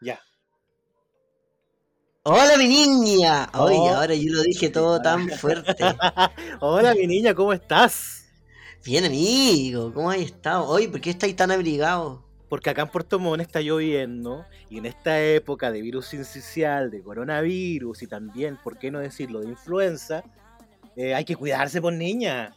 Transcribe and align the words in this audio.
Ya. 0.00 0.18
Hola 2.22 2.56
mi 2.58 2.68
niña. 2.68 3.48
Oye, 3.54 3.76
Oh. 3.78 3.88
ahora 3.94 4.14
yo 4.14 4.32
lo 4.32 4.42
dije 4.42 4.68
todo 4.70 5.00
tan 5.02 5.28
fuerte. 5.28 5.74
Hola, 6.60 6.94
mi 6.94 7.06
niña, 7.06 7.34
¿cómo 7.34 7.52
estás? 7.52 8.26
Bien 8.84 9.04
amigo, 9.04 9.92
¿cómo 9.92 10.10
has 10.10 10.18
estado? 10.18 10.66
Oye, 10.66 10.88
¿por 10.88 11.00
qué 11.00 11.10
estáis 11.10 11.36
tan 11.36 11.50
abrigado? 11.50 12.24
Porque 12.48 12.70
acá 12.70 12.82
en 12.82 12.88
Puerto 12.88 13.18
Montt 13.18 13.42
está 13.42 13.60
lloviendo 13.60 14.44
y 14.70 14.78
en 14.78 14.86
esta 14.86 15.20
época 15.22 15.70
de 15.70 15.82
virus 15.82 16.12
incisional, 16.14 16.90
de 16.90 17.02
coronavirus 17.02 18.02
y 18.02 18.06
también, 18.06 18.58
¿por 18.62 18.78
qué 18.78 18.90
no 18.90 18.98
decirlo?, 18.98 19.40
de 19.40 19.48
influenza, 19.50 20.24
eh, 20.96 21.14
hay 21.14 21.24
que 21.24 21.36
cuidarse, 21.36 21.80
por 21.80 21.92
niña. 21.92 22.54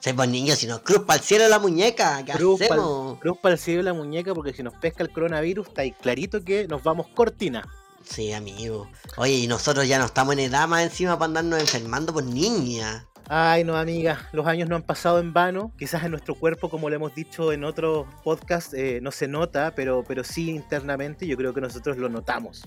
Se 0.00 0.14
pues 0.14 0.28
niños, 0.28 0.58
si 0.58 0.66
nos 0.66 0.80
cruz 0.82 1.00
para 1.00 1.18
el 1.18 1.24
cielo 1.24 1.48
la 1.48 1.58
muñeca, 1.58 2.24
¿qué 2.24 2.32
Cruz 2.32 2.60
pa'l- 2.60 2.72
hacemos? 2.72 3.18
Cruz 3.18 3.38
para 3.38 3.54
el 3.54 3.58
cielo 3.58 3.82
la 3.82 3.92
muñeca 3.92 4.34
porque 4.34 4.52
si 4.52 4.62
nos 4.62 4.74
pesca 4.74 5.02
el 5.02 5.10
coronavirus 5.10 5.68
está 5.68 5.82
ahí 5.82 5.92
clarito 5.92 6.44
que 6.44 6.68
nos 6.68 6.82
vamos 6.84 7.08
cortina. 7.08 7.66
Sí, 8.08 8.32
amigo. 8.32 8.88
Oye, 9.16 9.32
y 9.32 9.46
nosotros 9.48 9.88
ya 9.88 9.98
no 9.98 10.04
estamos 10.04 10.34
en 10.34 10.40
edad 10.40 10.68
más 10.68 10.84
encima 10.84 11.18
para 11.18 11.26
andarnos 11.26 11.58
enfermando 11.60 12.12
por 12.12 12.22
niña. 12.22 13.04
Ay, 13.28 13.64
no, 13.64 13.76
amiga, 13.76 14.28
los 14.32 14.46
años 14.46 14.68
no 14.68 14.76
han 14.76 14.84
pasado 14.84 15.18
en 15.18 15.32
vano. 15.32 15.72
Quizás 15.76 16.04
en 16.04 16.12
nuestro 16.12 16.36
cuerpo, 16.36 16.70
como 16.70 16.88
lo 16.88 16.94
hemos 16.94 17.12
dicho 17.12 17.50
en 17.50 17.64
otros 17.64 18.06
podcasts, 18.22 18.72
eh, 18.74 19.00
no 19.02 19.10
se 19.10 19.26
nota, 19.26 19.72
pero, 19.74 20.04
pero 20.06 20.22
sí 20.22 20.50
internamente 20.50 21.26
yo 21.26 21.36
creo 21.36 21.52
que 21.52 21.60
nosotros 21.60 21.96
lo 21.96 22.08
notamos. 22.08 22.62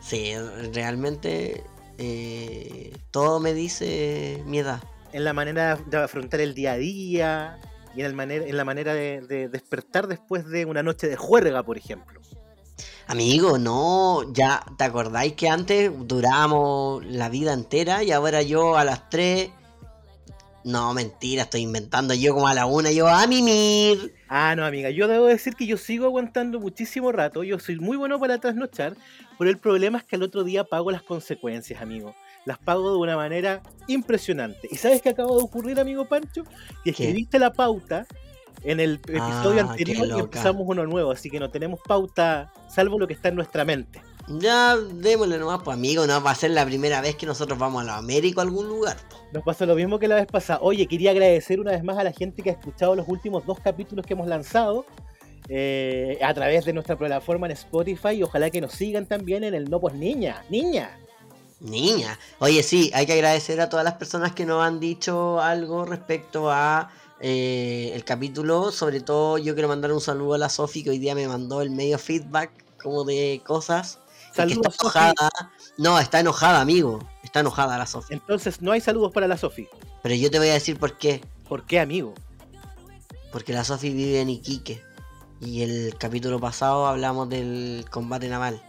Sí, 0.00 0.32
realmente 0.72 1.64
eh, 1.98 2.92
todo 3.10 3.40
me 3.40 3.54
dice 3.54 4.40
mi 4.46 4.60
edad. 4.60 4.80
En 5.12 5.24
la 5.24 5.32
manera 5.32 5.76
de 5.76 5.96
afrontar 5.98 6.40
el 6.40 6.54
día 6.54 6.72
a 6.72 6.76
día 6.76 7.58
y 7.94 8.00
en, 8.00 8.06
el 8.06 8.14
manera, 8.14 8.46
en 8.46 8.56
la 8.56 8.64
manera 8.64 8.94
de, 8.94 9.20
de 9.20 9.48
despertar 9.48 10.06
después 10.06 10.46
de 10.48 10.64
una 10.64 10.82
noche 10.82 11.06
de 11.06 11.16
juerga, 11.16 11.62
por 11.62 11.76
ejemplo. 11.76 12.20
Amigo, 13.06 13.58
no, 13.58 14.32
ya, 14.32 14.64
¿te 14.78 14.84
acordáis 14.84 15.34
que 15.34 15.48
antes 15.48 15.90
durábamos 16.06 17.04
la 17.04 17.28
vida 17.28 17.52
entera 17.52 18.02
y 18.02 18.12
ahora 18.12 18.42
yo 18.42 18.76
a 18.76 18.84
las 18.84 19.10
3... 19.10 19.50
No, 20.64 20.94
mentira, 20.94 21.42
estoy 21.42 21.62
inventando. 21.62 22.14
Yo 22.14 22.34
como 22.34 22.46
a 22.46 22.54
la 22.54 22.66
una, 22.66 22.92
yo 22.92 23.08
a 23.08 23.26
mimir. 23.26 24.14
Ah, 24.28 24.54
no, 24.54 24.64
amiga, 24.64 24.90
yo 24.90 25.08
debo 25.08 25.26
decir 25.26 25.54
que 25.54 25.66
yo 25.66 25.76
sigo 25.76 26.06
aguantando 26.06 26.60
muchísimo 26.60 27.10
rato. 27.10 27.42
Yo 27.42 27.58
soy 27.58 27.80
muy 27.80 27.96
bueno 27.96 28.20
para 28.20 28.38
trasnochar, 28.38 28.96
pero 29.38 29.50
el 29.50 29.58
problema 29.58 29.98
es 29.98 30.04
que 30.04 30.14
al 30.14 30.22
otro 30.22 30.44
día 30.44 30.62
pago 30.62 30.92
las 30.92 31.02
consecuencias, 31.02 31.82
amigo. 31.82 32.14
Las 32.44 32.58
pago 32.58 32.90
de 32.90 32.98
una 32.98 33.16
manera 33.16 33.62
impresionante. 33.86 34.68
¿Y 34.70 34.76
sabes 34.76 35.00
qué 35.02 35.10
acaba 35.10 35.30
de 35.36 35.42
ocurrir, 35.42 35.78
amigo 35.78 36.04
Pancho? 36.06 36.44
Que 36.84 36.90
escribiste 36.90 37.38
la 37.38 37.52
pauta 37.52 38.06
en 38.64 38.80
el 38.80 38.94
episodio 38.94 39.64
Ah, 39.66 39.70
anterior 39.70 40.08
qué 40.08 40.16
y 40.16 40.20
empezamos 40.20 40.62
uno 40.66 40.86
nuevo, 40.86 41.10
así 41.10 41.30
que 41.30 41.40
no 41.40 41.50
tenemos 41.50 41.80
pauta, 41.86 42.52
salvo 42.68 42.98
lo 42.98 43.06
que 43.06 43.14
está 43.14 43.28
en 43.28 43.36
nuestra 43.36 43.64
mente. 43.64 44.00
Ya, 44.28 44.76
démosle 44.76 45.38
nomás, 45.38 45.62
pues 45.64 45.76
amigo, 45.76 46.06
no 46.06 46.22
va 46.22 46.30
a 46.30 46.34
ser 46.34 46.52
la 46.52 46.64
primera 46.64 47.00
vez 47.00 47.16
que 47.16 47.26
nosotros 47.26 47.58
vamos 47.58 47.82
a 47.82 47.86
la 47.86 47.96
América 47.96 48.40
a 48.40 48.44
algún 48.44 48.68
lugar. 48.68 48.96
po. 49.10 49.16
Nos 49.32 49.42
pasó 49.42 49.66
lo 49.66 49.74
mismo 49.74 49.98
que 49.98 50.06
la 50.06 50.14
vez 50.14 50.26
pasada. 50.26 50.60
Oye, 50.62 50.86
quería 50.86 51.10
agradecer 51.10 51.58
una 51.58 51.72
vez 51.72 51.82
más 51.82 51.98
a 51.98 52.04
la 52.04 52.12
gente 52.12 52.40
que 52.42 52.50
ha 52.50 52.52
escuchado 52.52 52.94
los 52.94 53.08
últimos 53.08 53.44
dos 53.46 53.58
capítulos 53.58 54.06
que 54.06 54.14
hemos 54.14 54.28
lanzado 54.28 54.86
eh, 55.48 56.18
a 56.22 56.32
través 56.34 56.64
de 56.64 56.72
nuestra 56.72 56.96
plataforma 56.96 57.46
en 57.46 57.52
Spotify 57.52 58.10
y 58.10 58.22
ojalá 58.22 58.48
que 58.50 58.60
nos 58.60 58.72
sigan 58.72 59.06
también 59.06 59.42
en 59.42 59.54
el 59.54 59.68
No 59.68 59.80
Pues 59.80 59.94
Niña, 59.94 60.44
Niña. 60.50 60.96
Niña. 61.62 62.18
Oye, 62.40 62.62
sí, 62.62 62.90
hay 62.92 63.06
que 63.06 63.12
agradecer 63.12 63.60
a 63.60 63.68
todas 63.68 63.84
las 63.84 63.94
personas 63.94 64.32
que 64.32 64.44
nos 64.44 64.64
han 64.64 64.80
dicho 64.80 65.40
algo 65.40 65.84
respecto 65.84 66.50
a 66.50 66.90
eh, 67.20 67.92
el 67.94 68.04
capítulo. 68.04 68.72
Sobre 68.72 69.00
todo 69.00 69.38
yo 69.38 69.54
quiero 69.54 69.68
mandar 69.68 69.92
un 69.92 70.00
saludo 70.00 70.34
a 70.34 70.38
la 70.38 70.48
Sofi 70.48 70.82
que 70.82 70.90
hoy 70.90 70.98
día 70.98 71.14
me 71.14 71.28
mandó 71.28 71.62
el 71.62 71.70
medio 71.70 71.98
feedback 71.98 72.50
como 72.82 73.04
de 73.04 73.40
cosas. 73.46 74.00
Que 74.30 74.36
Saludos, 74.38 74.72
está 74.72 74.82
enojada. 74.82 75.30
No, 75.78 75.98
está 76.00 76.20
enojada, 76.20 76.60
amigo. 76.60 76.98
Está 77.22 77.40
enojada 77.40 77.78
la 77.78 77.86
Sofi. 77.86 78.14
Entonces 78.14 78.60
no 78.60 78.72
hay 78.72 78.80
saludos 78.80 79.12
para 79.12 79.28
la 79.28 79.36
Sofi. 79.36 79.68
Pero 80.02 80.14
yo 80.16 80.30
te 80.30 80.38
voy 80.38 80.48
a 80.48 80.54
decir 80.54 80.78
por 80.78 80.98
qué. 80.98 81.24
¿Por 81.48 81.64
qué, 81.64 81.78
amigo? 81.78 82.12
Porque 83.30 83.52
la 83.52 83.62
Sofi 83.62 83.90
vive 83.90 84.20
en 84.20 84.30
Iquique. 84.30 84.82
Y 85.40 85.62
el 85.62 85.94
capítulo 85.96 86.40
pasado 86.40 86.86
hablamos 86.86 87.28
del 87.28 87.84
combate 87.90 88.28
naval. 88.28 88.62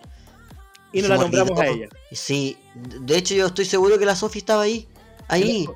Y 0.94 1.02
no 1.02 1.08
se 1.08 1.10
la 1.10 1.18
nombramos 1.18 1.60
a 1.60 1.68
ella. 1.68 1.90
Sí, 2.12 2.58
de 2.76 3.18
hecho 3.18 3.34
yo 3.34 3.48
estoy 3.48 3.66
seguro 3.66 4.00
que 4.00 4.06
la 4.06 4.16
Sofi 4.16 4.40
estaba 4.40 4.64
ahí. 4.64 4.88
Ahí. 5.28 5.68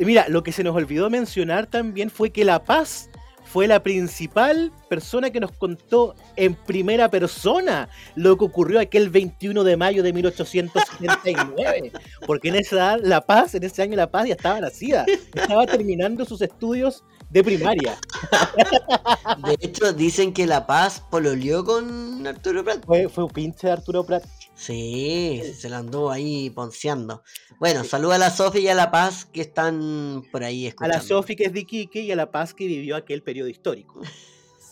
Mira, 0.00 0.26
lo 0.28 0.42
que 0.42 0.52
se 0.52 0.64
nos 0.64 0.74
olvidó 0.74 1.08
mencionar 1.08 1.66
también 1.66 2.10
fue 2.10 2.30
que 2.30 2.44
La 2.44 2.64
Paz 2.64 3.08
fue 3.44 3.68
la 3.68 3.82
principal 3.82 4.72
persona 4.88 5.30
que 5.30 5.38
nos 5.40 5.52
contó 5.52 6.16
en 6.34 6.54
primera 6.54 7.08
persona 7.08 7.88
lo 8.16 8.36
que 8.36 8.44
ocurrió 8.44 8.80
aquel 8.80 9.08
21 9.08 9.62
de 9.62 9.76
mayo 9.76 10.02
de 10.02 10.12
1879. 10.12 11.92
Porque 12.26 12.48
en 12.48 12.56
esa 12.56 12.76
edad, 12.76 13.00
La 13.02 13.20
Paz, 13.20 13.54
en 13.54 13.62
ese 13.62 13.82
año 13.82 13.96
La 13.96 14.10
Paz 14.10 14.26
ya 14.26 14.34
estaba 14.34 14.60
nacida. 14.60 15.06
Estaba 15.32 15.64
terminando 15.66 16.24
sus 16.24 16.42
estudios 16.42 17.04
de 17.30 17.44
primaria. 17.44 17.96
De 19.46 19.56
hecho, 19.60 19.92
dicen 19.92 20.32
que 20.32 20.46
La 20.46 20.66
Paz 20.66 21.02
pololeó 21.10 21.64
con 21.64 22.26
Arturo 22.26 22.64
Prat. 22.64 22.84
Fue, 22.84 23.08
fue 23.08 23.24
un 23.24 23.30
pinche 23.30 23.68
de 23.68 23.72
Arturo 23.72 24.04
Prat. 24.04 24.24
Sí, 24.56 25.42
se 25.56 25.68
la 25.68 25.78
anduvo 25.78 26.10
ahí 26.10 26.48
ponceando. 26.50 27.22
Bueno, 27.60 27.84
saluda 27.84 28.14
a 28.14 28.18
la 28.18 28.30
Sofi 28.30 28.60
y 28.60 28.68
a 28.68 28.74
La 28.74 28.90
Paz 28.90 29.26
que 29.26 29.42
están 29.42 30.22
por 30.32 30.42
ahí 30.42 30.64
A 30.64 30.68
escuchando. 30.70 30.96
la 30.96 31.02
Sofi 31.02 31.36
que 31.36 31.44
es 31.44 31.52
de 31.52 31.60
Iquique 31.60 32.00
y 32.00 32.10
a 32.10 32.16
La 32.16 32.30
Paz 32.30 32.54
que 32.54 32.66
vivió 32.66 32.96
aquel 32.96 33.22
periodo 33.22 33.48
histórico. 33.50 34.00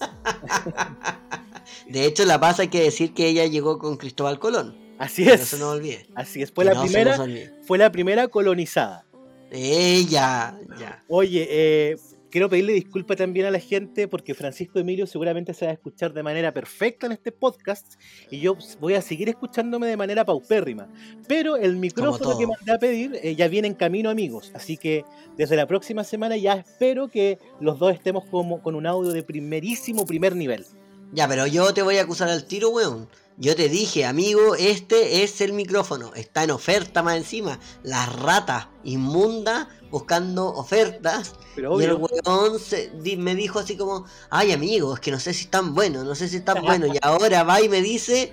De 1.89 2.07
hecho, 2.07 2.25
La 2.25 2.41
Paz 2.41 2.61
hay 2.61 2.69
que 2.69 2.81
decir 2.83 3.13
que 3.15 3.29
ella 3.29 3.47
llegó 3.47 3.79
con 3.79 3.97
Cristóbal 3.97 4.39
Colón. 4.39 4.77
Así 4.99 5.29
es. 5.29 5.41
No 5.41 5.47
se 5.47 5.59
nos 5.59 5.75
olvide. 5.77 6.07
Así 6.15 6.43
es. 6.43 6.51
Fue 6.51 6.65
Que 6.65 6.71
la 6.71 6.75
no 6.77 6.83
primera. 6.83 7.19
Fue 7.67 7.79
la 7.79 7.93
primera 7.93 8.29
colonizada. 8.29 9.05
Ella, 9.51 10.59
ya. 10.79 11.05
Oye, 11.09 11.47
eh, 11.49 11.97
quiero 12.35 12.49
pedirle 12.49 12.73
disculpas 12.73 13.17
también 13.17 13.47
a 13.47 13.53
la 13.53 13.61
gente 13.61 14.09
porque 14.09 14.35
Francisco 14.35 14.81
Emilio 14.81 15.07
seguramente 15.07 15.55
se 15.55 15.67
va 15.67 15.71
a 15.71 15.75
escuchar 15.75 16.13
de 16.13 16.25
manera 16.25 16.53
perfecta 16.53 17.07
en 17.07 17.13
este 17.13 17.31
podcast 17.31 17.95
y 18.29 18.41
yo 18.41 18.57
voy 18.81 18.95
a 18.95 19.03
seguir 19.03 19.29
escuchándome 19.29 19.87
de 19.87 19.97
manera 19.97 20.25
paupérrima. 20.25 20.89
Pero 21.29 21.57
el 21.57 21.77
micrófono 21.77 22.37
que 22.37 22.49
mandé 22.49 22.73
a 22.73 22.79
pedir 22.81 23.21
eh, 23.23 23.37
ya 23.37 23.47
viene 23.47 23.69
en 23.69 23.75
camino, 23.75 24.11
amigos. 24.11 24.51
Así 24.53 24.77
que 24.77 25.05
desde 25.37 25.55
la 25.55 25.69
próxima 25.69 26.03
semana 26.03 26.37
ya 26.37 26.55
espero 26.55 27.07
que 27.07 27.39
los 27.61 27.79
dos 27.79 27.95
estemos 27.95 28.25
como, 28.25 28.61
con 28.65 28.75
un 28.75 28.89
audio 28.89 29.13
de 29.13 29.23
primerísimo 29.23 30.05
primer 30.05 30.35
nivel. 30.35 30.67
Ya, 31.13 31.29
pero 31.29 31.47
yo 31.47 31.73
te 31.73 31.83
voy 31.83 31.99
a 31.99 32.03
acusar 32.03 32.31
al 32.31 32.47
tiro, 32.47 32.71
weón. 32.71 33.09
Yo 33.37 33.57
te 33.57 33.69
dije, 33.69 34.05
amigo, 34.05 34.55
este 34.55 35.25
es 35.25 35.41
el 35.41 35.53
micrófono. 35.53 36.15
Está 36.15 36.45
en 36.45 36.53
oferta 36.53 37.03
más 37.03 37.17
encima. 37.17 37.59
Las 37.83 38.13
ratas 38.13 38.69
inmundas 38.85 39.67
buscando 39.95 40.49
ofertas. 40.49 41.35
Pero 41.55 41.81
Y 41.81 41.85
el 41.85 41.95
weón 41.95 42.59
se- 42.59 42.91
di- 43.01 43.17
me 43.17 43.37
dijo 43.37 43.61
así 43.61 43.77
como, 43.77 44.05
ay 44.29 44.51
amigo, 44.51 44.93
es 44.95 44.99
que 45.01 45.13
no 45.13 45.21
sé 45.21 45.33
si 45.33 45.45
están 45.45 45.73
buenos, 45.73 46.05
no 46.05 46.17
sé 46.17 46.27
si 46.27 46.39
están 46.39 46.63
buenos. 46.65 46.91
Y 46.93 46.99
ahora 47.01 47.45
va 47.45 47.61
y 47.63 47.69
me 47.69 47.81
dice, 47.81 48.33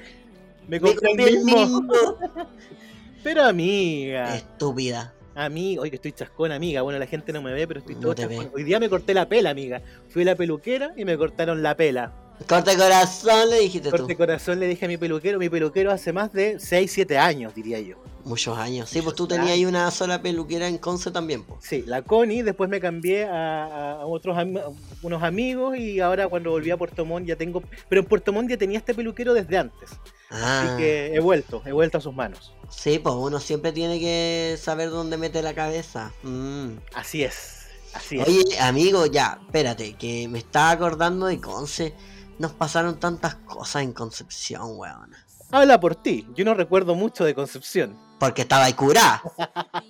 me 0.68 0.80
me 0.80 0.96
compré 0.96 1.12
el 1.30 1.44
mismo. 1.44 1.82
mismo. 1.82 2.18
Pero 3.24 3.44
amiga, 3.46 4.36
Estúpida. 4.36 5.14
amiga, 5.36 5.84
hoy 5.84 5.92
que 5.92 5.98
estoy 5.98 6.14
chascón, 6.14 6.52
amiga. 6.52 6.82
Bueno, 6.82 6.98
la 6.98 7.06
gente 7.06 7.32
no 7.32 7.44
me 7.44 7.54
ve, 7.54 7.68
pero 7.68 7.80
estoy 7.82 7.94
No 7.94 8.02
todo 8.02 8.14
chascón. 8.16 8.50
Hoy 8.56 8.64
día 8.64 8.80
me 8.80 8.90
corté 8.90 9.14
la 9.14 9.30
pela, 9.30 9.52
amiga. 9.52 9.84
Fui 10.10 10.24
a 10.24 10.26
la 10.26 10.36
peluquera 10.36 10.94
y 10.98 11.06
me 11.06 11.16
cortaron 11.16 11.62
la 11.62 11.78
pela. 11.78 12.12
Corta 12.48 12.76
corazón, 12.76 13.52
le 13.52 13.60
dijiste 13.60 13.92
tú. 13.92 13.98
Corte 13.98 14.16
corazón 14.18 14.60
le 14.60 14.66
dije 14.68 14.86
a 14.86 14.88
mi 14.88 14.98
peluquero, 14.98 15.38
mi 15.38 15.48
peluquero 15.50 15.92
hace 15.92 16.12
más 16.12 16.34
de 16.34 16.60
6, 16.60 16.92
7 16.92 17.20
años, 17.20 17.54
diría 17.54 17.80
yo. 17.80 17.98
Muchos 18.26 18.58
años. 18.58 18.90
Sí, 18.90 19.02
pues 19.02 19.16
tú 19.16 19.28
tenías 19.28 19.52
ahí 19.52 19.66
una 19.66 19.90
sola 19.92 20.22
peluquera 20.22 20.68
en 20.68 20.78
Conce 20.78 21.12
también, 21.12 21.44
pues. 21.44 21.64
Sí, 21.64 21.84
la 21.88 22.02
Connie, 22.02 22.44
después 22.44 22.70
me 22.70 22.80
cambié 22.80 23.26
a, 23.26 23.94
a 24.02 24.06
otros 24.06 24.38
am- 24.38 24.56
unos 25.02 25.24
amigos 25.24 25.78
y 25.78 26.00
ahora 26.00 26.28
cuando 26.28 26.52
volví 26.52 26.70
a 26.72 26.78
Puerto 26.78 27.06
Montt 27.06 27.28
ya 27.28 27.36
tengo... 27.36 27.62
Pero 27.90 28.02
en 28.02 28.08
Puerto 28.08 28.32
Montt 28.34 28.50
ya 28.50 28.58
tenía 28.58 28.78
este 28.78 28.94
peluquero 28.94 29.34
desde 29.34 29.58
antes. 29.58 29.90
Ah, 30.30 30.64
Así 30.68 30.78
que 30.78 31.14
he 31.16 31.20
vuelto, 31.20 31.62
he 31.66 31.72
vuelto 31.72 31.98
a 31.98 32.02
sus 32.02 32.14
manos. 32.14 32.54
sí, 32.70 33.00
pues 33.00 33.16
uno 33.16 33.40
siempre 33.40 33.72
tiene 33.74 34.00
que 34.00 34.56
saber 34.60 34.90
dónde 34.90 35.18
mete 35.18 35.42
la 35.42 35.54
cabeza. 35.54 36.14
Mm. 36.24 36.78
Así 36.96 37.24
es, 37.24 37.66
así 37.94 38.20
es. 38.20 38.28
Oye, 38.28 38.60
amigo, 38.60 39.06
ya, 39.08 39.40
espérate, 39.46 39.94
que 39.94 40.28
me 40.30 40.40
estaba 40.40 40.72
acordando 40.72 41.26
de 41.26 41.40
Conce. 41.42 41.94
Nos 42.40 42.54
pasaron 42.54 43.00
tantas 43.00 43.36
cosas 43.36 43.84
en 43.84 43.92
Concepción, 43.94 44.62
weón. 44.78 45.12
Habla 45.52 45.80
por 45.82 45.96
ti, 45.96 46.26
yo 46.34 46.46
no 46.46 46.54
recuerdo 46.54 46.96
mucho 46.96 47.26
de 47.26 47.36
Concepción. 47.36 47.98
Porque 48.22 48.44
estaba 48.44 48.66
ahí 48.66 48.74
curada. 48.74 49.24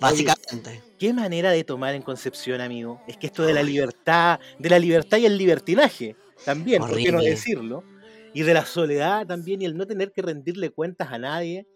Básicamente. 0.00 0.82
¿Qué 0.98 1.14
manera 1.14 1.52
de 1.52 1.64
tomar 1.64 1.94
en 1.94 2.02
Concepción, 2.02 2.60
amigo? 2.60 3.00
Es 3.08 3.16
que 3.16 3.28
esto 3.28 3.44
de 3.46 3.54
la 3.54 3.62
libertad, 3.62 4.38
de 4.58 4.68
la 4.68 4.78
libertad 4.78 5.16
y 5.16 5.24
el 5.24 5.38
libertinaje, 5.38 6.14
también, 6.44 6.82
¿por 6.82 6.98
qué 6.98 7.10
no 7.10 7.22
decirlo? 7.22 7.82
Y 8.34 8.42
de 8.42 8.52
la 8.52 8.66
soledad 8.66 9.26
también 9.26 9.62
y 9.62 9.64
el 9.64 9.74
no 9.74 9.86
tener 9.86 10.12
que 10.12 10.20
rendirle 10.20 10.68
cuentas 10.68 11.10
a 11.10 11.16
nadie, 11.16 11.66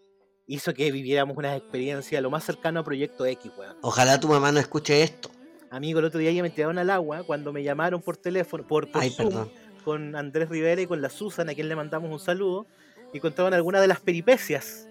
hizo 0.45 0.71
que 0.75 0.91
viviéramos 0.91 1.35
una 1.35 1.55
experiencia 1.55 2.21
lo 2.21 2.29
más 2.29 2.43
cercano 2.43 2.81
a 2.81 2.83
Proyecto 2.83 3.25
X, 3.25 3.51
weón. 3.57 3.75
Ojalá 3.81 4.19
tu 4.19 4.27
mamá 4.27 4.51
no 4.51 4.59
escuche 4.59 5.01
esto. 5.01 5.31
Amigo, 5.71 5.97
el 5.97 6.05
otro 6.05 6.19
día 6.19 6.31
ya 6.31 6.43
me 6.43 6.51
tiraron 6.51 6.77
al 6.77 6.91
agua 6.91 7.23
cuando 7.23 7.51
me 7.51 7.63
llamaron 7.63 8.03
por 8.03 8.17
teléfono, 8.17 8.67
por, 8.67 8.91
por 8.91 9.01
Ay, 9.01 9.09
Zoom, 9.09 9.29
perdón. 9.29 9.51
con 9.83 10.15
Andrés 10.15 10.47
Rivera 10.47 10.79
y 10.79 10.85
con 10.85 11.01
la 11.01 11.09
Susan, 11.09 11.49
a 11.49 11.55
quien 11.55 11.69
le 11.69 11.75
mandamos 11.75 12.11
un 12.11 12.19
saludo. 12.19 12.67
y 13.11 13.19
contaban 13.19 13.55
algunas 13.55 13.81
de 13.81 13.87
las 13.87 13.99
peripecias 13.99 14.87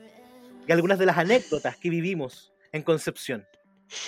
y 0.67 0.73
algunas 0.73 0.99
de 0.99 1.07
las 1.07 1.19
anécdotas 1.19 1.77
que 1.77 1.91
vivimos 1.91 2.53
en 2.73 2.83
Concepción. 2.83 3.47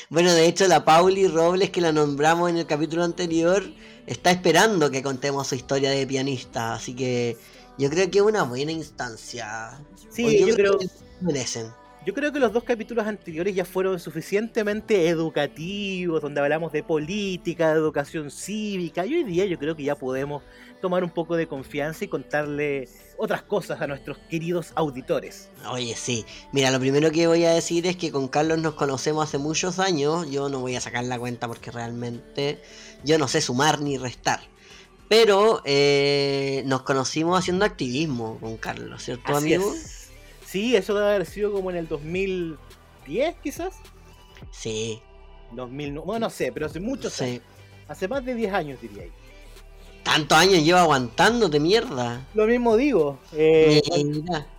Bueno, 0.08 0.32
de 0.32 0.46
hecho, 0.46 0.66
la 0.66 0.84
Pauli 0.84 1.28
Robles, 1.28 1.70
que 1.70 1.80
la 1.80 1.92
nombramos 1.92 2.48
en 2.50 2.56
el 2.56 2.66
capítulo 2.66 3.04
anterior, 3.04 3.62
está 4.06 4.30
esperando 4.30 4.90
que 4.90 5.02
contemos 5.02 5.48
su 5.48 5.54
historia 5.54 5.90
de 5.90 6.06
pianista. 6.06 6.74
Así 6.74 6.94
que 6.94 7.36
yo 7.78 7.90
creo 7.90 8.10
que 8.10 8.18
es 8.18 8.24
una 8.24 8.44
buena 8.44 8.72
instancia. 8.72 9.78
Sí, 10.10 10.46
yo, 10.46 10.54
creo, 10.54 10.78
que 10.78 10.86
merecen. 11.20 11.66
Yo 12.06 12.14
creo 12.14 12.32
que 12.32 12.38
los 12.38 12.52
dos 12.52 12.64
capítulos 12.64 13.06
anteriores 13.06 13.54
ya 13.54 13.64
fueron 13.64 13.98
suficientemente 13.98 15.08
educativos, 15.08 16.22
donde 16.22 16.40
hablamos 16.40 16.72
de 16.72 16.82
política, 16.82 17.72
de 17.72 17.78
educación 17.78 18.30
cívica, 18.30 19.04
y 19.06 19.14
hoy 19.14 19.24
día 19.24 19.44
yo 19.46 19.58
creo 19.58 19.74
que 19.74 19.84
ya 19.84 19.96
podemos 19.96 20.42
tomar 20.84 21.02
un 21.02 21.08
poco 21.08 21.34
de 21.34 21.46
confianza 21.46 22.04
y 22.04 22.08
contarle 22.08 22.90
otras 23.16 23.40
cosas 23.40 23.80
a 23.80 23.86
nuestros 23.86 24.18
queridos 24.28 24.72
auditores. 24.74 25.48
Oye, 25.70 25.96
sí. 25.96 26.26
Mira, 26.52 26.70
lo 26.70 26.78
primero 26.78 27.10
que 27.10 27.26
voy 27.26 27.46
a 27.46 27.54
decir 27.54 27.86
es 27.86 27.96
que 27.96 28.12
con 28.12 28.28
Carlos 28.28 28.58
nos 28.58 28.74
conocemos 28.74 29.26
hace 29.26 29.38
muchos 29.38 29.78
años. 29.78 30.30
Yo 30.30 30.50
no 30.50 30.60
voy 30.60 30.76
a 30.76 30.82
sacar 30.82 31.04
la 31.04 31.18
cuenta 31.18 31.48
porque 31.48 31.70
realmente 31.70 32.60
yo 33.02 33.16
no 33.16 33.28
sé 33.28 33.40
sumar 33.40 33.80
ni 33.80 33.96
restar. 33.96 34.40
Pero 35.08 35.62
eh, 35.64 36.62
nos 36.66 36.82
conocimos 36.82 37.38
haciendo 37.38 37.64
activismo 37.64 38.36
con 38.38 38.58
Carlos, 38.58 39.02
¿cierto, 39.02 39.34
amigo? 39.34 39.72
Sí, 40.44 40.76
eso 40.76 40.92
debe 40.92 41.14
haber 41.14 41.24
sido 41.24 41.50
como 41.50 41.70
en 41.70 41.78
el 41.78 41.88
2010, 41.88 43.36
quizás. 43.42 43.76
Sí. 44.50 45.00
2000, 45.52 45.98
bueno, 46.00 46.26
no 46.26 46.30
sé, 46.30 46.52
pero 46.52 46.66
hace 46.66 46.78
muchos 46.78 47.22
años. 47.22 47.40
Hace 47.88 48.06
más 48.06 48.22
de 48.22 48.34
10 48.34 48.52
años, 48.52 48.80
diría 48.82 49.06
yo. 49.06 49.23
Tantos 50.04 50.38
años 50.38 50.62
llevo 50.62 50.78
aguantándote, 50.78 51.58
mierda. 51.58 52.24
Lo 52.34 52.46
mismo 52.46 52.76
digo. 52.76 53.18
Eh, 53.32 53.82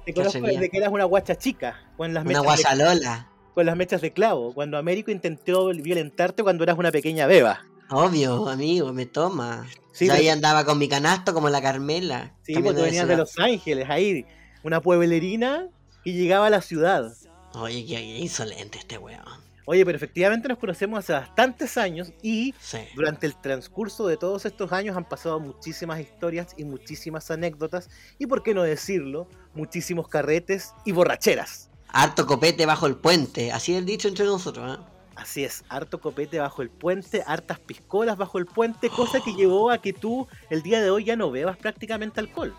te 0.06 0.14
conozco 0.14 0.42
desde 0.42 0.70
que 0.70 0.78
eras 0.78 0.92
una 0.92 1.06
guacha 1.06 1.38
chica. 1.38 1.80
Con 1.96 2.14
las 2.14 2.26
una 2.26 2.40
guachalola. 2.40 3.30
con 3.54 3.66
las 3.66 3.78
mechas 3.78 4.02
de 4.02 4.12
clavo. 4.12 4.54
Cuando 4.54 4.78
Américo 4.78 5.12
intentó 5.12 5.68
violentarte 5.68 6.44
cuando 6.44 6.64
eras 6.64 6.78
una 6.78 6.92
pequeña 6.92 7.28
beba. 7.28 7.64
Obvio, 7.90 8.50
amigo, 8.50 8.92
me 8.92 9.06
toma. 9.06 9.68
Yo 10.00 10.12
ahí 10.12 10.28
andaba 10.28 10.66
con 10.66 10.78
mi 10.78 10.90
canasto 10.90 11.34
como 11.34 11.50
la 11.50 11.62
Carmela. 11.62 12.34
Sí, 12.42 12.56
porque 12.56 12.82
venías 12.82 13.08
de 13.08 13.16
Los 13.16 13.38
Ángeles, 13.40 13.90
ahí. 13.90 14.26
Una 14.64 14.82
pueblerina 14.82 15.70
que 16.04 16.14
llegaba 16.14 16.48
a 16.48 16.50
la 16.50 16.62
ciudad. 16.62 17.14
Oye, 17.54 17.86
qué 17.86 18.02
insolente 18.02 18.80
este 18.80 18.98
weón. 18.98 19.45
Oye, 19.66 19.84
pero 19.84 19.96
efectivamente 19.96 20.48
nos 20.48 20.60
conocemos 20.60 21.00
hace 21.00 21.14
bastantes 21.14 21.78
años 21.78 22.14
y 22.22 22.54
durante 22.96 23.26
el 23.26 23.36
transcurso 23.36 24.08
de 24.08 24.16
todos 24.16 24.46
estos 24.46 24.72
años 24.72 24.96
han 24.96 25.10
pasado 25.10 25.40
muchísimas 25.40 26.00
historias 26.00 26.54
y 26.56 26.66
muchísimas 26.66 27.32
anécdotas 27.32 27.90
y, 28.20 28.28
por 28.28 28.44
qué 28.44 28.54
no 28.54 28.62
decirlo, 28.62 29.28
muchísimos 29.56 30.08
carretes 30.08 30.74
y 30.86 30.92
borracheras. 30.92 31.72
Harto 31.90 32.28
copete 32.28 32.66
bajo 32.66 32.86
el 32.86 32.96
puente, 32.96 33.52
así 33.52 33.74
es 33.74 33.80
el 33.80 33.86
dicho 33.86 34.08
entre 34.08 34.26
nosotros. 34.26 34.78
¿eh? 34.78 34.84
Así 35.16 35.44
es, 35.44 35.64
harto 35.70 36.00
copete 36.00 36.40
bajo 36.40 36.62
el 36.62 36.70
puente, 36.70 37.24
hartas 37.26 37.58
piscolas 37.60 38.18
bajo 38.18 38.38
el 38.38 38.46
puente, 38.46 38.90
cosa 38.90 39.22
que 39.24 39.34
llevó 39.34 39.72
a 39.72 39.82
que 39.82 39.94
tú 39.94 40.28
el 40.50 40.62
día 40.62 40.82
de 40.82 40.90
hoy 40.90 41.06
ya 41.06 41.16
no 41.16 41.32
bebas 41.32 41.58
prácticamente 41.58 42.20
alcohol. 42.20 42.54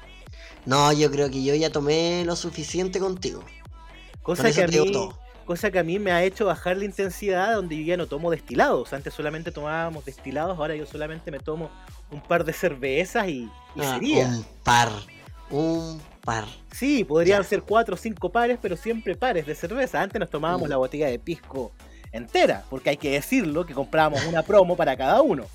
No, 0.65 0.93
yo 0.93 1.11
creo 1.11 1.31
que 1.31 1.45
yo 1.45 1.55
ya 1.55 1.71
tomé 1.71 2.25
lo 2.25 2.35
suficiente 2.35 2.99
contigo. 2.99 3.45
Cosa 4.23 4.51
que 4.51 4.63
a 4.63 4.67
mí, 4.67 4.93
cosa 5.47 5.71
que 5.71 5.79
a 5.79 5.83
mí 5.83 5.99
me 5.99 6.13
ha 6.13 6.23
hecho 6.23 6.45
bajar 6.45 6.77
la 6.77 6.85
intensidad 6.85 7.55
donde 7.55 7.77
yo 7.77 7.83
ya 7.85 7.97
no 7.97 8.07
tomo 8.07 8.31
destilados. 8.31 8.93
Antes 8.93 9.15
solamente 9.15 9.51
tomábamos 9.51 10.05
destilados, 10.05 10.59
ahora 10.59 10.77
yo 10.77 10.85
solamente 10.85 11.31
me 11.31 11.39
tomo 11.39 11.71
un 12.11 12.21
par 12.21 12.45
de 12.45 12.53
cervezas 12.53 13.27
y, 13.29 13.49
ah, 13.79 13.95
sería. 13.95 14.27
Un 14.27 14.45
par, 14.63 14.91
un 15.51 16.03
par. 16.23 16.45
Sí, 16.73 17.05
podrían 17.05 17.43
ser 17.45 17.63
cuatro 17.63 17.95
o 17.95 17.99
cinco 17.99 18.31
pares, 18.31 18.59
pero 18.61 18.77
siempre 18.77 19.17
pares 19.17 19.47
de 19.47 19.55
cerveza. 19.55 20.03
Antes 20.03 20.21
nos 20.21 20.29
tomábamos 20.29 20.69
mm. 20.69 20.71
la 20.71 20.77
botella 20.77 21.07
de 21.07 21.19
pisco 21.19 21.73
entera, 22.13 22.65
porque 22.69 22.91
hay 22.91 22.97
que 22.97 23.11
decirlo 23.11 23.65
que 23.65 23.75
comprábamos 23.75 24.25
una 24.27 24.43
promo 24.43 24.77
para 24.77 24.97
cada 24.97 25.23
uno. 25.23 25.47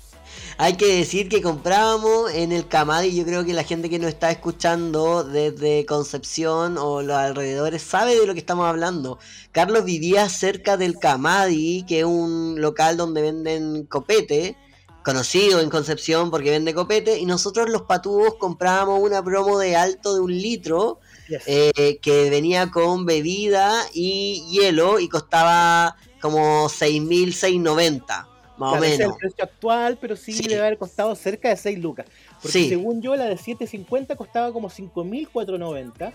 Hay 0.58 0.76
que 0.76 0.96
decir 0.96 1.28
que 1.28 1.42
comprábamos 1.42 2.30
en 2.32 2.52
el 2.52 2.68
Camadi. 2.68 3.14
Yo 3.14 3.24
creo 3.24 3.44
que 3.44 3.52
la 3.52 3.64
gente 3.64 3.90
que 3.90 3.98
nos 3.98 4.08
está 4.08 4.30
escuchando 4.30 5.24
desde 5.24 5.86
Concepción 5.86 6.78
o 6.78 7.02
los 7.02 7.16
alrededores 7.16 7.82
sabe 7.82 8.18
de 8.18 8.26
lo 8.26 8.34
que 8.34 8.40
estamos 8.40 8.66
hablando. 8.66 9.18
Carlos 9.50 9.84
vivía 9.84 10.28
cerca 10.28 10.76
del 10.76 10.98
Camadi, 10.98 11.84
que 11.86 12.00
es 12.00 12.04
un 12.04 12.60
local 12.60 12.96
donde 12.96 13.22
venden 13.22 13.86
copete, 13.86 14.56
conocido 15.02 15.60
en 15.60 15.70
Concepción 15.70 16.30
porque 16.30 16.50
vende 16.50 16.74
copete. 16.74 17.18
Y 17.18 17.26
nosotros 17.26 17.70
los 17.70 17.82
patúos 17.82 18.34
comprábamos 18.38 19.00
una 19.00 19.24
promo 19.24 19.58
de 19.58 19.76
alto 19.76 20.14
de 20.14 20.20
un 20.20 20.32
litro. 20.32 21.00
Eh, 21.46 21.98
que 22.02 22.28
venía 22.28 22.70
con 22.70 23.06
bebida 23.06 23.86
y 23.94 24.44
hielo 24.50 25.00
y 25.00 25.08
costaba 25.08 25.96
como 26.20 26.68
6.690 26.68 28.31
más 28.62 28.78
o 28.78 28.80
menos. 28.80 29.00
Es 29.00 29.00
el 29.00 29.14
precio 29.14 29.44
actual, 29.44 29.98
pero 30.00 30.16
sí, 30.16 30.40
debe 30.46 30.60
haber 30.60 30.78
costado 30.78 31.14
cerca 31.14 31.48
de 31.48 31.56
6 31.56 31.78
lucas. 31.78 32.06
Porque 32.40 32.68
según 32.68 33.02
yo, 33.02 33.16
la 33.16 33.24
de 33.24 33.36
750 33.36 34.16
costaba 34.16 34.52
como 34.52 34.70
5.490 34.70 36.12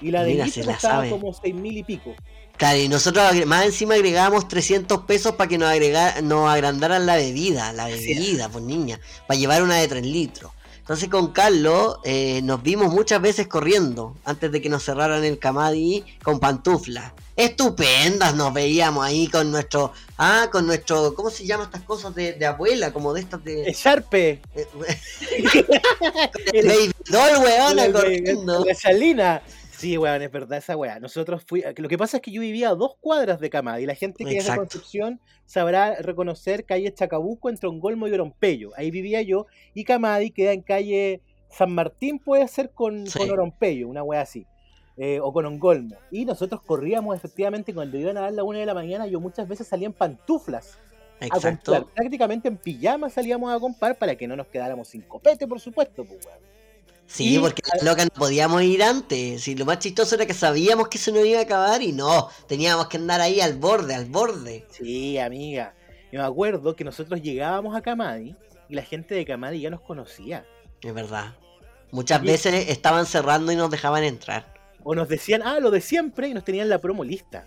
y 0.00 0.10
la 0.10 0.24
de 0.24 0.34
litro 0.34 0.64
costaba 0.64 1.08
como 1.08 1.32
6.000 1.32 1.78
y 1.78 1.82
pico. 1.82 2.14
Claro, 2.56 2.78
y 2.78 2.88
nosotros 2.88 3.46
más 3.46 3.64
encima 3.64 3.94
agregábamos 3.94 4.46
300 4.46 5.00
pesos 5.04 5.32
para 5.32 5.48
que 5.48 5.58
nos, 5.58 5.72
nos 6.22 6.48
agrandaran 6.50 7.06
la 7.06 7.16
bebida, 7.16 7.72
la 7.72 7.86
bebida, 7.86 8.48
pues 8.48 8.62
niña, 8.64 9.00
para 9.26 9.40
llevar 9.40 9.62
una 9.62 9.76
de 9.76 9.88
3 9.88 10.04
litros. 10.04 10.52
Entonces 10.78 11.08
con 11.08 11.32
Carlos 11.32 11.98
eh, 12.04 12.40
nos 12.42 12.62
vimos 12.62 12.92
muchas 12.92 13.22
veces 13.22 13.46
corriendo 13.46 14.16
antes 14.24 14.50
de 14.50 14.60
que 14.60 14.68
nos 14.68 14.84
cerraran 14.84 15.24
el 15.24 15.38
Camadi 15.38 16.04
con 16.22 16.40
pantuflas. 16.40 17.12
Estupendas 17.36 18.34
nos 18.34 18.52
veíamos 18.52 19.04
ahí 19.04 19.26
con 19.26 19.50
nuestro, 19.50 19.92
ah, 20.18 20.48
con 20.52 20.66
nuestro, 20.66 21.14
¿cómo 21.14 21.30
se 21.30 21.46
llaman 21.46 21.66
estas 21.66 21.82
cosas 21.82 22.14
de, 22.14 22.44
abuela? 22.44 22.92
Como 22.92 23.14
de 23.14 23.20
estas 23.22 23.42
de... 23.42 23.72
Sharpe. 23.72 24.40
el 26.52 26.66
baby 26.66 26.92
doll, 27.08 27.44
weón, 27.44 27.92
corriendo. 27.92 28.64
La 28.64 28.74
salina. 28.74 29.42
Sí, 29.82 29.98
weón, 29.98 30.22
es 30.22 30.30
verdad 30.30 30.58
esa 30.58 30.76
weá. 30.76 31.00
Nosotros 31.00 31.42
fui. 31.44 31.64
Lo 31.76 31.88
que 31.88 31.98
pasa 31.98 32.18
es 32.18 32.22
que 32.22 32.30
yo 32.30 32.40
vivía 32.40 32.68
a 32.68 32.74
dos 32.76 32.92
cuadras 33.00 33.40
de 33.40 33.50
Camadi. 33.50 33.84
La 33.84 33.96
gente 33.96 34.24
que 34.24 34.36
es 34.36 34.46
de 34.46 34.54
construcción 34.54 35.20
sabrá 35.44 35.96
reconocer 35.96 36.64
calle 36.64 36.94
Chacabuco 36.94 37.50
entre 37.50 37.68
Ongolmo 37.68 38.06
y 38.06 38.12
Orompello. 38.12 38.70
Ahí 38.76 38.92
vivía 38.92 39.22
yo. 39.22 39.46
Y 39.74 39.82
Camadi 39.82 40.30
queda 40.30 40.52
en 40.52 40.62
calle 40.62 41.20
San 41.50 41.74
Martín, 41.74 42.18
puede 42.18 42.46
ser 42.46 42.70
con, 42.70 43.04
Orompello, 43.28 43.88
una 43.88 44.02
weá 44.02 44.20
así. 44.20 44.46
Eh, 44.96 45.20
o 45.20 45.32
con 45.32 45.46
Ongolmo. 45.46 45.96
Y 46.10 46.24
nosotros 46.24 46.60
corríamos 46.60 47.16
efectivamente 47.16 47.72
cuando 47.72 47.96
iban 47.96 48.18
a 48.18 48.22
dar 48.22 48.32
la 48.32 48.44
una 48.44 48.58
de 48.58 48.66
la 48.66 48.74
mañana. 48.74 49.06
Yo 49.06 49.20
muchas 49.20 49.48
veces 49.48 49.66
salía 49.66 49.86
en 49.86 49.92
pantuflas. 49.92 50.78
Exacto. 51.20 51.88
Prácticamente 51.94 52.48
en 52.48 52.56
pijama 52.56 53.08
salíamos 53.08 53.54
a 53.54 53.58
comprar 53.58 53.96
para 53.96 54.16
que 54.16 54.26
no 54.26 54.36
nos 54.36 54.48
quedáramos 54.48 54.88
sin 54.88 55.02
copete, 55.02 55.46
por 55.46 55.60
supuesto, 55.60 56.04
pues, 56.04 56.26
Sí, 57.06 57.38
porque 57.38 57.62
la 57.74 57.90
loca 57.90 58.04
no 58.04 58.10
podíamos 58.10 58.62
ir 58.62 58.82
antes. 58.82 59.46
Y 59.46 59.54
lo 59.54 59.64
más 59.66 59.78
chistoso 59.80 60.14
era 60.14 60.24
que 60.24 60.34
sabíamos 60.34 60.88
que 60.88 60.98
eso 60.98 61.12
no 61.12 61.24
iba 61.24 61.40
a 61.40 61.42
acabar 61.42 61.82
y 61.82 61.92
no, 61.92 62.28
teníamos 62.46 62.86
que 62.86 62.96
andar 62.96 63.20
ahí 63.20 63.40
al 63.40 63.54
borde, 63.54 63.94
al 63.94 64.06
borde. 64.06 64.66
Sí, 64.70 65.18
amiga. 65.18 65.74
Yo 66.10 66.20
me 66.20 66.26
acuerdo 66.26 66.74
que 66.74 66.84
nosotros 66.84 67.20
llegábamos 67.20 67.76
a 67.76 67.82
Camadi 67.82 68.34
y 68.68 68.74
la 68.74 68.82
gente 68.82 69.14
de 69.14 69.24
Camadi 69.24 69.60
ya 69.60 69.70
nos 69.70 69.82
conocía. 69.82 70.46
Es 70.80 70.94
verdad. 70.94 71.34
Muchas 71.90 72.22
veces 72.22 72.70
estaban 72.70 73.04
cerrando 73.04 73.52
y 73.52 73.56
nos 73.56 73.70
dejaban 73.70 74.04
entrar. 74.04 74.51
O 74.84 74.94
nos 74.94 75.08
decían, 75.08 75.42
ah, 75.44 75.60
lo 75.60 75.70
de 75.70 75.80
siempre, 75.80 76.28
y 76.28 76.34
nos 76.34 76.44
tenían 76.44 76.68
la 76.68 76.78
promo 76.78 77.04
lista. 77.04 77.46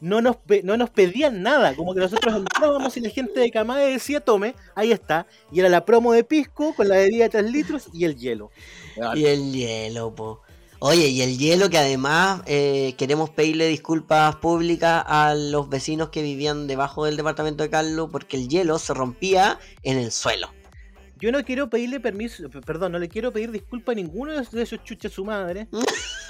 No 0.00 0.22
nos, 0.22 0.36
no 0.64 0.78
nos 0.78 0.90
pedían 0.90 1.42
nada, 1.42 1.74
como 1.74 1.94
que 1.94 2.00
nosotros 2.00 2.34
entrábamos 2.34 2.96
y 2.96 3.00
la 3.00 3.10
gente 3.10 3.38
de 3.38 3.50
Camadi 3.50 3.92
decía, 3.92 4.20
tome, 4.20 4.54
ahí 4.74 4.92
está. 4.92 5.26
Y 5.52 5.60
era 5.60 5.68
la 5.68 5.84
promo 5.84 6.12
de 6.12 6.24
pisco 6.24 6.74
con 6.74 6.88
la 6.88 6.96
bebida 6.96 7.24
de 7.24 7.30
3 7.30 7.52
litros 7.52 7.88
y 7.92 8.04
el 8.04 8.16
hielo. 8.16 8.50
Y 9.14 9.26
el 9.26 9.52
hielo, 9.52 10.14
po. 10.14 10.40
Oye, 10.82 11.08
y 11.08 11.20
el 11.20 11.36
hielo 11.36 11.68
que 11.68 11.76
además 11.76 12.40
eh, 12.46 12.94
queremos 12.96 13.28
pedirle 13.28 13.66
disculpas 13.66 14.36
públicas 14.36 15.04
a 15.06 15.34
los 15.34 15.68
vecinos 15.68 16.08
que 16.08 16.22
vivían 16.22 16.66
debajo 16.66 17.04
del 17.04 17.18
departamento 17.18 17.62
de 17.62 17.68
Carlos 17.68 18.08
porque 18.10 18.38
el 18.38 18.48
hielo 18.48 18.78
se 18.78 18.94
rompía 18.94 19.58
en 19.82 19.98
el 19.98 20.10
suelo. 20.10 20.50
Yo 21.20 21.30
no 21.32 21.44
quiero 21.44 21.68
pedirle 21.68 22.00
permiso, 22.00 22.48
perdón, 22.64 22.92
no 22.92 22.98
le 22.98 23.10
quiero 23.10 23.30
pedir 23.30 23.50
disculpas 23.50 23.92
a 23.92 23.96
ninguno 23.96 24.32
de 24.32 24.62
esos 24.62 24.82
chuches 24.82 25.12
su 25.12 25.22
madre. 25.22 25.68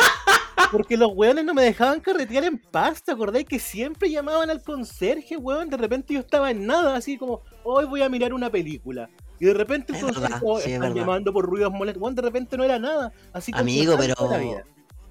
Porque 0.72 0.96
los 0.96 1.12
weones 1.14 1.44
no 1.44 1.54
me 1.54 1.62
dejaban 1.62 2.00
carretear 2.00 2.44
en 2.44 2.58
paz, 2.58 3.02
¿te 3.02 3.12
acordáis 3.12 3.46
que 3.46 3.58
siempre 3.58 4.10
llamaban 4.10 4.50
al 4.50 4.62
conserje, 4.62 5.36
weón? 5.36 5.68
De 5.68 5.76
repente 5.76 6.14
yo 6.14 6.20
estaba 6.20 6.50
en 6.50 6.66
nada, 6.66 6.96
así 6.96 7.18
como, 7.18 7.42
hoy 7.64 7.86
voy 7.86 8.02
a 8.02 8.08
mirar 8.08 8.32
una 8.32 8.50
película. 8.50 9.10
Y 9.40 9.46
de 9.46 9.54
repente 9.54 9.94
el 9.98 10.06
están 10.06 10.94
llamando 10.94 11.32
por 11.32 11.46
ruidos 11.46 11.72
molestos. 11.72 12.14
de 12.14 12.22
repente 12.22 12.56
no 12.58 12.64
era 12.64 12.78
nada. 12.78 13.10
Así 13.32 13.52
Amigo, 13.54 13.96
pero 13.98 14.14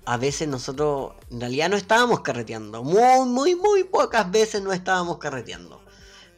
a 0.06 0.18
veces 0.18 0.48
nosotros 0.48 1.14
en 1.32 1.40
realidad 1.40 1.70
no 1.70 1.76
estábamos 1.76 2.22
carreteando. 2.22 2.84
Muy, 2.84 3.28
muy, 3.28 3.56
muy 3.56 3.84
pocas 3.84 4.30
veces 4.30 4.62
no 4.62 4.72
estábamos 4.72 5.18
carreteando. 5.18 5.84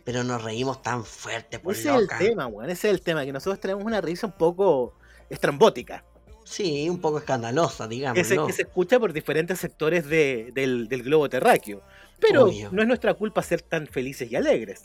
Pero 0.05 0.23
nos 0.23 0.43
reímos 0.43 0.81
tan 0.81 1.05
fuerte 1.05 1.59
por 1.59 1.73
Ese 1.73 1.89
es 1.89 1.95
el 1.95 2.07
tema, 2.17 2.47
weón. 2.47 2.69
Ese 2.69 2.87
es 2.89 2.93
el 2.95 3.01
tema, 3.01 3.23
que 3.25 3.33
nosotros 3.33 3.59
tenemos 3.59 3.83
una 3.83 4.01
risa 4.01 4.25
un 4.25 4.33
poco 4.33 4.95
estrambótica. 5.29 6.03
Sí, 6.51 6.89
un 6.89 6.99
poco 6.99 7.19
escandalosa, 7.19 7.87
digamos. 7.87 8.15
Que 8.15 8.25
se, 8.25 8.35
que 8.35 8.51
se 8.51 8.63
escucha 8.63 8.99
por 8.99 9.13
diferentes 9.13 9.57
sectores 9.57 10.05
de, 10.05 10.51
del, 10.53 10.89
del, 10.89 11.01
globo 11.01 11.29
terráqueo. 11.29 11.81
Pero 12.19 12.51
no 12.71 12.81
es 12.81 12.87
nuestra 12.87 13.13
culpa 13.13 13.41
ser 13.41 13.61
tan 13.61 13.87
felices 13.87 14.29
y 14.29 14.35
alegres. 14.35 14.83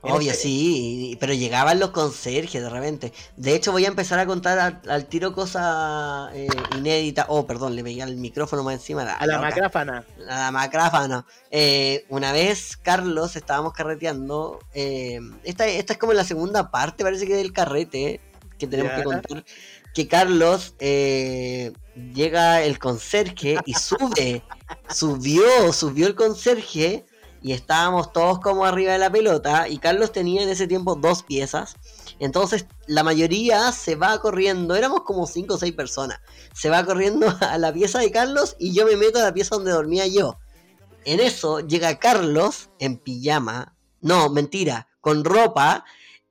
Obvio, 0.00 0.32
este 0.32 0.42
sí, 0.42 1.16
pero 1.20 1.34
llegaban 1.34 1.78
los 1.78 1.90
conserjes 1.90 2.62
de 2.62 2.70
repente. 2.70 3.12
De 3.36 3.54
hecho, 3.54 3.70
voy 3.70 3.84
a 3.84 3.88
empezar 3.88 4.18
a 4.18 4.24
contar 4.24 4.80
al, 4.86 5.04
tiro 5.06 5.34
cosas 5.34 6.30
eh, 6.34 6.46
inéditas. 6.76 7.26
Oh, 7.28 7.46
perdón, 7.46 7.76
le 7.76 7.82
veía 7.82 8.04
el 8.04 8.16
micrófono 8.16 8.62
más 8.62 8.74
encima. 8.74 9.02
a 9.02 9.26
la, 9.26 9.38
macráfana. 9.40 10.04
A 10.26 10.38
la 10.40 10.50
macráfana. 10.52 11.26
Eh, 11.50 12.06
una 12.08 12.32
vez, 12.32 12.78
Carlos, 12.78 13.36
estábamos 13.36 13.74
carreteando. 13.74 14.58
Eh, 14.72 15.20
esta, 15.42 15.66
esta 15.66 15.92
es 15.92 15.98
como 15.98 16.14
la 16.14 16.24
segunda 16.24 16.70
parte, 16.70 17.04
parece 17.04 17.26
que 17.26 17.36
del 17.36 17.52
carrete 17.52 18.20
que 18.58 18.66
tenemos 18.66 18.92
que 18.94 19.04
contar. 19.04 19.44
Que 19.94 20.08
Carlos 20.08 20.74
llega 20.78 22.62
el 22.62 22.78
conserje 22.78 23.58
y 23.64 23.74
sube. 23.74 24.42
subió, 24.88 25.72
subió 25.72 26.06
el 26.06 26.14
conserje 26.14 27.06
y 27.44 27.52
estábamos 27.52 28.10
todos 28.10 28.40
como 28.40 28.64
arriba 28.64 28.92
de 28.92 28.98
la 28.98 29.12
pelota 29.12 29.68
y 29.68 29.76
Carlos 29.76 30.12
tenía 30.12 30.42
en 30.42 30.48
ese 30.48 30.66
tiempo 30.66 30.94
dos 30.94 31.22
piezas. 31.22 31.76
Entonces 32.18 32.64
la 32.86 33.04
mayoría 33.04 33.70
se 33.70 33.96
va 33.96 34.18
corriendo, 34.18 34.74
éramos 34.74 35.02
como 35.02 35.26
cinco 35.26 35.54
o 35.54 35.58
seis 35.58 35.74
personas, 35.74 36.20
se 36.54 36.70
va 36.70 36.86
corriendo 36.86 37.26
a 37.40 37.58
la 37.58 37.70
pieza 37.70 37.98
de 37.98 38.10
Carlos 38.10 38.56
y 38.58 38.72
yo 38.72 38.86
me 38.86 38.96
meto 38.96 39.18
a 39.18 39.24
la 39.24 39.34
pieza 39.34 39.56
donde 39.56 39.72
dormía 39.72 40.06
yo. 40.06 40.38
En 41.04 41.20
eso 41.20 41.60
llega 41.60 41.98
Carlos 41.98 42.70
en 42.78 42.96
pijama, 42.96 43.76
no, 44.00 44.30
mentira, 44.30 44.88
con 45.02 45.22
ropa 45.22 45.84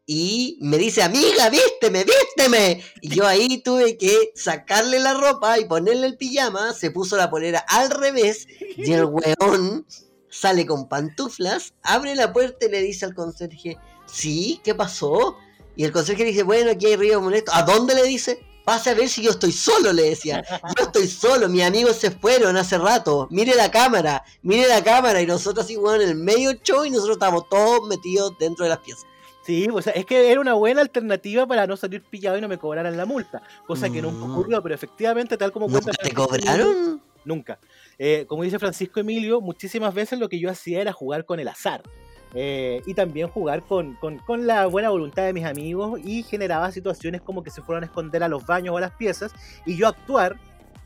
y 0.06 0.58
me 0.62 0.78
dice, 0.78 1.02
amiga, 1.02 1.50
vísteme, 1.50 2.04
vísteme. 2.04 2.84
Y 3.02 3.10
yo 3.10 3.26
ahí 3.26 3.60
tuve 3.60 3.98
que 3.98 4.32
sacarle 4.36 5.00
la 5.00 5.14
ropa 5.14 5.60
y 5.60 5.66
ponerle 5.66 6.08
el 6.08 6.18
pijama, 6.18 6.74
se 6.74 6.92
puso 6.92 7.16
la 7.16 7.30
polera 7.30 7.60
al 7.70 7.90
revés 7.90 8.48
y 8.76 8.92
el 8.92 9.06
weón 9.06 9.86
sale 10.30 10.66
con 10.66 10.90
pantuflas, 10.90 11.74
abre 11.84 12.16
la 12.16 12.34
puerta 12.34 12.66
y 12.66 12.70
le 12.70 12.82
dice 12.82 13.06
al 13.06 13.14
conserje, 13.14 13.78
sí, 14.06 14.60
¿qué 14.64 14.76
pasó? 14.76 15.38
Y 15.76 15.86
el 15.86 15.92
conserje 15.92 16.26
dice, 16.26 16.44
bueno, 16.44 16.72
aquí 16.72 16.88
hay 16.88 16.96
río 16.96 17.22
molesto. 17.22 17.52
¿A 17.54 17.64
dónde 17.64 17.96
le 17.96 18.04
dice? 18.04 18.44
Pase 18.66 18.92
a 18.92 18.94
ver 18.94 19.10
si 19.10 19.22
yo 19.22 19.32
estoy 19.32 19.52
solo, 19.52 19.92
le 19.92 20.04
decía. 20.04 20.44
Yo 20.78 20.86
estoy 20.86 21.08
solo, 21.08 21.50
mis 21.50 21.64
amigos 21.64 21.98
se 21.98 22.12
fueron 22.12 22.56
hace 22.56 22.78
rato. 22.78 23.28
Mire 23.30 23.56
la 23.56 23.72
cámara, 23.72 24.24
mire 24.42 24.68
la 24.68 24.84
cámara. 24.84 25.22
Y 25.22 25.26
nosotros 25.26 25.66
así, 25.66 25.76
bueno, 25.76 26.04
en 26.04 26.10
el 26.10 26.16
medio 26.16 26.54
show 26.64 26.86
y 26.86 26.90
nosotros 26.90 27.16
estábamos 27.16 27.50
todos 27.50 27.88
metidos 27.88 28.34
dentro 28.40 28.64
de 28.64 28.70
las 28.70 28.80
piezas. 28.80 29.06
Sí, 29.46 29.68
pues 29.70 29.88
es 29.88 30.06
que 30.06 30.32
era 30.32 30.40
una 30.40 30.54
buena 30.54 30.82
alternativa 30.82 31.46
para 31.46 31.68
no 31.68 31.76
salir 31.76 32.02
pillado 32.02 32.38
y 32.38 32.42
no 32.42 32.48
me 32.48 32.58
cobraran 32.58 32.96
la 32.96 33.06
multa. 33.06 33.42
Cosa 33.68 33.90
que 33.90 34.02
nunca 34.02 34.26
mm. 34.26 34.32
ocurrió, 34.32 34.64
pero 34.64 34.74
efectivamente, 34.74 35.38
tal 35.38 35.52
como 35.52 35.68
¿Nunca 35.68 35.92
te 35.92 36.14
cobraron? 36.14 37.02
Nunca. 37.26 37.60
Eh, 37.98 38.26
como 38.28 38.44
dice 38.44 38.60
Francisco 38.60 39.00
Emilio, 39.00 39.42
muchísimas 39.42 39.94
veces 39.94 40.20
lo 40.20 40.30
que 40.30 40.40
yo 40.40 40.50
hacía 40.50 40.82
era 40.82 40.94
jugar 40.94 41.26
con 41.26 41.40
el 41.40 41.48
azar. 41.48 41.84
Eh, 42.36 42.82
y 42.88 42.96
también 42.96 43.28
jugar 43.28 43.64
con, 43.64 43.98
la 44.40 44.66
buena 44.66 44.90
voluntad 44.90 45.24
de 45.24 45.34
mis 45.34 45.46
amigos 45.46 46.00
y 46.04 46.24
generaba 46.24 46.72
situaciones 46.72 47.22
como 47.22 47.44
que 47.44 47.52
se 47.52 47.62
fueron 47.62 47.84
a 47.84 47.86
esconder 47.86 48.24
a 48.24 48.28
los 48.28 48.44
baños 48.46 48.74
o 48.74 48.78
a 48.78 48.82
las 48.82 48.92
piezas 48.92 49.32
y 49.68 49.76
yo 49.76 49.88
actuar 49.88 50.38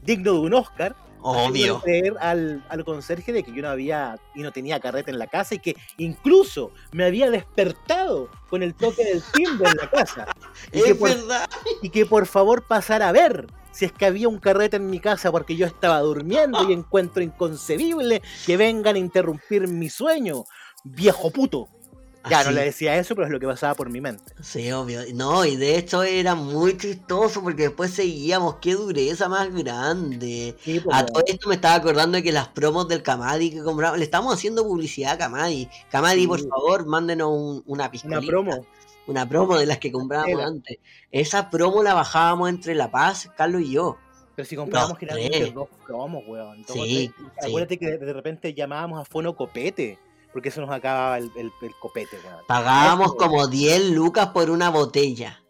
digno 0.03 0.33
de 0.33 0.39
un 0.39 0.53
Oscar. 0.53 0.95
Obvio. 1.21 1.81
Creer 1.81 2.13
al, 2.19 2.63
al 2.69 2.85
conserje 2.85 3.33
de 3.33 3.43
que 3.43 3.51
yo 3.51 3.61
no 3.61 3.69
había 3.69 4.19
y 4.35 4.41
no 4.41 4.51
tenía 4.51 4.79
carreta 4.79 5.11
en 5.11 5.19
la 5.19 5.27
casa 5.27 5.55
y 5.55 5.59
que 5.59 5.75
incluso 5.97 6.71
me 6.91 7.05
había 7.05 7.29
despertado 7.29 8.29
con 8.49 8.63
el 8.63 8.73
toque 8.75 9.03
del 9.03 9.23
timbre 9.33 9.69
en 9.69 9.77
la 9.77 9.89
casa. 9.89 10.27
Y 10.71 10.81
es 10.81 10.99
verdad. 10.99 11.49
Y 11.81 11.89
que 11.89 12.05
por 12.05 12.25
favor 12.25 12.63
pasara 12.63 13.09
a 13.09 13.11
ver 13.11 13.47
si 13.71 13.85
es 13.85 13.91
que 13.91 14.05
había 14.05 14.27
un 14.27 14.39
carrete 14.39 14.77
en 14.77 14.89
mi 14.89 14.99
casa 14.99 15.31
porque 15.31 15.55
yo 15.55 15.65
estaba 15.65 15.99
durmiendo 15.99 16.67
y 16.69 16.73
encuentro 16.73 17.21
inconcebible 17.21 18.21
que 18.45 18.57
vengan 18.57 18.95
a 18.95 18.99
interrumpir 18.99 19.67
mi 19.67 19.89
sueño. 19.89 20.45
Viejo 20.83 21.31
puto. 21.31 21.69
Ya 22.29 22.43
no 22.43 22.51
le 22.51 22.63
decía 22.63 22.97
eso, 22.97 23.15
pero 23.15 23.27
es 23.27 23.31
lo 23.31 23.39
que 23.39 23.47
pasaba 23.47 23.75
por 23.75 23.89
mi 23.89 24.01
mente. 24.01 24.33
Sí, 24.41 24.71
obvio. 24.71 25.01
No, 25.13 25.45
y 25.45 25.55
de 25.55 25.77
hecho 25.77 26.03
era 26.03 26.35
muy 26.35 26.77
chistoso 26.77 27.41
porque 27.41 27.63
después 27.63 27.91
seguíamos, 27.91 28.55
qué 28.55 28.75
dureza 28.75 29.29
más 29.29 29.53
grande. 29.53 30.55
Pues, 30.63 30.83
a 30.91 31.05
todo 31.05 31.23
esto 31.25 31.49
me 31.49 31.55
estaba 31.55 31.75
acordando 31.75 32.17
de 32.17 32.23
que 32.23 32.31
las 32.31 32.47
promos 32.47 32.87
del 32.87 33.03
Kamadi 33.03 33.51
que 33.51 33.63
compramos, 33.63 33.97
le 33.97 34.03
estamos 34.03 34.33
haciendo 34.33 34.63
publicidad 34.63 35.13
a 35.13 35.17
Kamadi. 35.17 35.69
Kamadi, 35.89 36.27
por 36.27 36.39
favor, 36.47 36.85
mándenos 36.85 37.61
una 37.65 37.89
pistolita. 37.91 38.19
Una 38.19 38.27
promo 38.27 38.65
una 39.07 39.27
promo 39.27 39.57
de 39.57 39.65
las 39.65 39.79
que 39.79 39.91
comprábamos 39.91 40.43
antes. 40.43 40.77
Esa 41.11 41.49
promo 41.49 41.81
la 41.81 41.93
bajábamos 41.93 42.49
entre 42.49 42.75
La 42.75 42.91
Paz, 42.91 43.31
Carlos 43.35 43.61
y 43.61 43.71
yo. 43.71 43.97
Pero 44.35 44.47
si 44.47 44.55
comprábamos 44.55 44.99
generalmente 44.99 45.51
dos 45.51 45.69
promos, 45.85 46.23
weón. 46.27 46.63
sí, 46.67 47.11
acuérdate 47.41 47.79
que 47.79 47.97
de 47.97 48.13
repente 48.13 48.53
llamábamos 48.53 49.01
a 49.01 49.05
Fono 49.05 49.35
Copete, 49.35 49.97
porque 50.33 50.49
eso 50.49 50.61
nos 50.61 50.69
acababa 50.69 51.17
el, 51.17 51.51
copete, 51.79 52.17
weón. 52.23 52.45
Pagábamos 52.47 53.15
como 53.15 53.47
10 53.47 53.91
lucas 53.91 54.27
por 54.27 54.49
una 54.49 54.69
botella. 54.69 55.43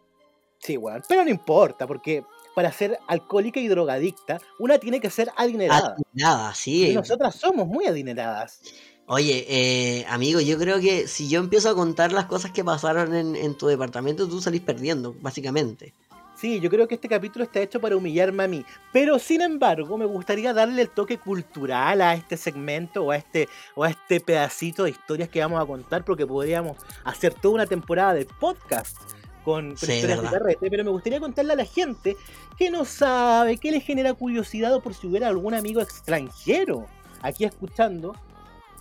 Sí, 0.60 0.78
weón. 0.78 1.04
Pero 1.08 1.24
no 1.24 1.30
importa, 1.30 1.88
porque 1.88 2.24
para 2.56 2.72
ser 2.72 2.98
alcohólica 3.08 3.60
y 3.60 3.68
drogadicta, 3.68 4.40
una 4.60 4.80
tiene 4.80 5.00
que 5.00 5.10
ser 5.10 5.32
adinerada. 5.36 5.96
Adinerada, 5.96 6.54
sí. 6.56 6.90
Y 6.90 6.96
nosotras 6.96 7.36
somos 7.36 7.68
muy 7.68 7.86
adineradas. 7.86 8.62
Oye, 9.10 9.46
eh, 9.48 10.06
amigo, 10.10 10.42
yo 10.42 10.58
creo 10.58 10.82
que 10.82 11.08
si 11.08 11.30
yo 11.30 11.40
empiezo 11.40 11.70
a 11.70 11.76
contar 11.76 12.12
las 12.12 12.26
cosas 12.26 12.52
que 12.52 12.66
pasaron 12.66 13.16
en, 13.16 13.56
tu 13.56 13.68
departamento, 13.68 14.28
tú 14.28 14.42
salís 14.42 14.60
perdiendo, 14.62 15.16
básicamente. 15.22 15.94
Sí, 16.38 16.60
yo 16.60 16.70
creo 16.70 16.88
que 16.88 16.96
este 16.96 17.10
capítulo 17.10 17.44
está 17.44 17.60
hecho 17.62 17.82
para 17.82 17.98
humillarme 17.98 18.44
a 18.44 18.48
mí. 18.48 18.64
Pero 18.94 19.18
sin 19.18 19.42
embargo, 19.42 19.98
me 19.98 20.06
gustaría 20.06 20.54
darle 20.54 20.84
el 20.84 20.90
toque 20.90 21.18
cultural 21.18 22.00
a 22.00 22.14
este 22.14 22.38
segmento 22.38 23.06
o 23.06 23.12
a 23.12 23.16
este, 23.16 23.50
o 23.74 23.84
a 23.84 23.90
este 23.90 24.20
pedacito 24.20 24.84
de 24.84 24.92
historias 24.92 25.30
que 25.30 25.40
vamos 25.40 25.60
a 25.60 25.66
contar, 25.66 26.06
porque 26.06 26.28
podríamos 26.28 26.78
hacer 27.04 27.34
toda 27.34 27.56
una 27.56 27.66
temporada 27.66 28.14
de 28.14 28.26
podcast 28.26 28.98
con, 29.44 29.72
historias 29.72 30.22
de 30.22 30.30
carrete, 30.30 30.70
pero 30.70 30.84
me 30.84 30.92
gustaría 30.92 31.20
contarle 31.20 31.54
a 31.54 31.56
la 31.56 31.66
gente 31.66 32.16
que 32.56 32.70
no 32.70 32.86
sabe, 32.86 33.58
que 33.58 33.72
le 33.72 33.80
genera 33.80 34.14
curiosidad 34.14 34.76
o 34.76 34.82
por 34.82 34.94
si 34.94 35.08
hubiera 35.08 35.30
algún 35.30 35.56
amigo 35.56 35.82
extranjero 35.82 36.86
aquí 37.22 37.46
escuchando, 37.46 38.14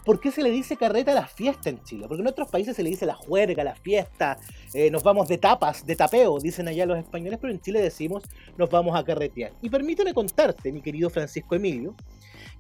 ¿Por 0.07 0.21
qué 0.21 0.31
se 0.31 0.41
le 0.41 0.53
dice 0.53 0.77
carreta 0.77 1.11
a 1.11 1.17
la 1.17 1.27
fiesta 1.27 1.69
en 1.69 1.83
Chile? 1.83 2.07
Porque 2.07 2.23
en 2.23 2.29
otros 2.29 2.49
países 2.49 2.77
se 2.77 2.85
le 2.85 2.91
dice 2.91 3.07
la 3.07 3.17
juerga, 3.17 3.65
la 3.65 3.75
fiesta, 3.75 4.39
eh, 4.73 4.89
nos 4.89 5.03
vamos 5.03 5.27
de 5.27 5.37
tapas, 5.37 5.85
de 5.85 5.97
tapeo, 5.97 6.39
dicen 6.39 6.69
allá 6.69 6.87
los 6.87 6.97
españoles, 6.97 7.41
pero 7.43 7.53
en 7.53 7.61
Chile 7.61 7.83
decimos 7.83 8.23
nos 8.57 8.71
vamos 8.71 8.97
a 8.97 9.03
carretear. 9.03 9.53
Y 9.63 9.69
permíteme 9.69 10.15
contarte, 10.15 10.71
mi 10.71 10.81
querido 10.81 11.11
Francisco 11.11 11.57
Emilio, 11.57 11.97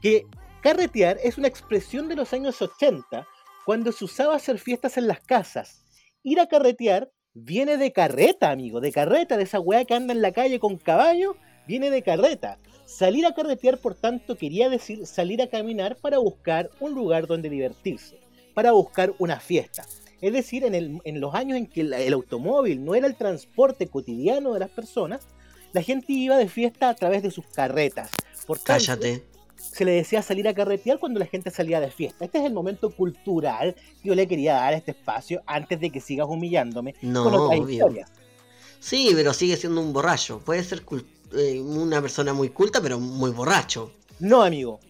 que 0.03 0.27
carretear 0.61 1.19
es 1.23 1.39
una 1.39 1.47
expresión 1.47 2.09
de 2.09 2.17
los 2.17 2.33
años 2.33 2.61
80, 2.61 3.25
cuando 3.65 3.93
se 3.93 4.05
usaba 4.05 4.35
hacer 4.35 4.59
fiestas 4.59 4.97
en 4.97 5.07
las 5.07 5.21
casas. 5.21 5.85
Ir 6.25 6.41
a 6.41 6.49
carretear 6.49 7.13
viene 7.33 7.77
de 7.77 7.93
carreta, 7.93 8.51
amigo, 8.51 8.81
de 8.81 8.91
carreta, 8.91 9.37
de 9.37 9.45
esa 9.45 9.61
weá 9.61 9.85
que 9.85 9.95
anda 9.95 10.13
en 10.13 10.21
la 10.21 10.33
calle 10.33 10.59
con 10.59 10.79
caballo, 10.79 11.37
viene 11.67 11.91
de 11.91 12.03
carreta. 12.03 12.59
Salir 12.85 13.27
a 13.27 13.35
carretear, 13.35 13.79
por 13.79 13.95
tanto, 13.95 14.37
quería 14.37 14.69
decir 14.69 15.07
salir 15.07 15.43
a 15.43 15.49
caminar 15.49 15.97
para 15.97 16.19
buscar 16.19 16.71
un 16.79 16.95
lugar 16.95 17.27
donde 17.27 17.51
divertirse, 17.51 18.19
para 18.55 18.73
buscar 18.73 19.13
una 19.19 19.41
fiesta. 19.41 19.85
Es 20.21 20.33
decir, 20.33 20.65
en, 20.65 21.21
los 21.21 21.35
años 21.35 21.59
en 21.59 21.67
que 21.67 21.83
el, 21.83 22.13
automóvil 22.13 22.85
no 22.85 22.95
era 22.95 23.07
el 23.07 23.17
transporte 23.17 23.89
cotidiano 23.89 24.55
de 24.55 24.61
las 24.61 24.71
personas, 24.71 25.27
la 25.73 25.83
gente 25.83 26.13
iba 26.13 26.39
de 26.39 26.49
fiesta 26.49 26.89
a 26.89 26.95
través 26.95 27.23
de 27.23 27.31
sus 27.31 27.45
carretas. 27.47 28.11
Por 28.47 28.59
tanto, 28.59 28.87
Cállate. 28.87 29.25
Se 29.57 29.85
le 29.85 29.93
decía 29.93 30.23
salir 30.23 30.47
a 30.49 30.55
carretear 30.55 30.99
cuando 30.99 31.19
la 31.19 31.27
gente 31.27 31.51
salía 31.51 31.81
de 31.81 31.91
fiesta. 31.91 32.25
Este 32.25 32.39
es 32.39 32.45
el 32.45 32.53
momento 32.53 32.91
cultural 32.91 33.75
que 34.03 34.09
yo 34.09 34.15
le 34.15 34.29
quería 34.29 34.55
dar 34.55 34.75
a 34.75 34.77
este 34.77 34.93
espacio 34.93 35.43
antes 35.47 35.81
de 35.81 35.91
que 35.91 36.01
sigas 36.01 36.29
humillándome 36.29 36.95
no, 37.03 37.25
con 37.25 37.35
otras 37.35 37.69
historias. 37.69 38.11
Sí, 38.79 39.11
pero 39.15 39.33
sigue 39.33 39.57
siendo 39.57 39.81
un 39.81 39.93
borracho. 39.93 40.41
Puede 40.45 40.63
ser 40.63 40.83
cultural 40.83 41.16
eh, 41.33 41.61
una 41.61 42.01
persona 42.01 42.33
muy 42.33 42.51
culta, 42.51 42.81
pero 42.81 42.99
muy 42.99 43.31
borracho. 43.31 43.93
No, 44.21 44.43
amigo. 44.43 44.81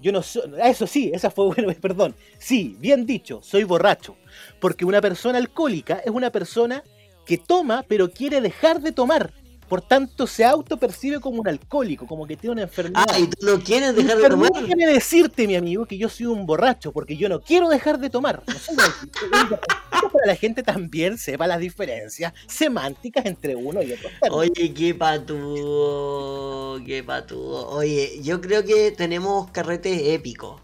Yo 0.00 0.10
no 0.12 0.22
soy. 0.22 0.42
Eso 0.62 0.86
sí, 0.86 1.10
esa 1.14 1.30
fue 1.30 1.46
bueno, 1.54 1.72
perdón. 1.80 2.14
Sí, 2.38 2.76
bien 2.80 3.06
dicho, 3.06 3.40
soy 3.42 3.64
borracho. 3.64 4.16
Porque 4.60 4.84
una 4.84 5.00
persona 5.00 5.38
alcohólica 5.38 6.00
es 6.04 6.10
una 6.10 6.30
persona 6.30 6.82
que 7.24 7.38
toma, 7.38 7.84
pero 7.86 8.10
quiere 8.10 8.40
dejar 8.40 8.80
de 8.80 8.92
tomar. 8.92 9.32
Por 9.72 9.80
tanto, 9.80 10.26
se 10.26 10.44
autopercibe 10.44 11.18
como 11.18 11.40
un 11.40 11.48
alcohólico, 11.48 12.06
como 12.06 12.26
que 12.26 12.36
tiene 12.36 12.52
una 12.52 12.62
enfermedad. 12.64 13.06
Ah, 13.08 13.18
y 13.18 13.26
tú 13.26 13.46
no 13.46 13.58
quieres 13.58 13.96
dejar 13.96 14.18
de 14.18 14.28
tomar. 14.28 14.52
Déjame 14.52 14.86
decirte, 14.86 15.46
mi 15.46 15.56
amigo, 15.56 15.86
que 15.86 15.96
yo 15.96 16.10
soy 16.10 16.26
un 16.26 16.44
borracho, 16.44 16.92
porque 16.92 17.16
yo 17.16 17.30
no 17.30 17.40
quiero 17.40 17.70
dejar 17.70 17.98
de 17.98 18.10
tomar. 18.10 18.42
No 18.46 18.50
para 20.12 20.26
la 20.26 20.36
gente 20.36 20.62
también 20.62 21.16
sepa 21.16 21.46
las 21.46 21.58
diferencias 21.58 22.34
semánticas 22.46 23.24
entre 23.24 23.56
uno 23.56 23.82
y 23.82 23.92
otro. 23.92 24.10
Oye, 24.30 24.74
qué 24.74 24.94
patudo, 24.94 26.78
qué 26.84 27.02
patudo. 27.02 27.70
Oye, 27.70 28.20
yo 28.22 28.42
creo 28.42 28.64
que 28.64 28.90
tenemos 28.90 29.50
carretes 29.52 30.02
épicos. 30.02 30.60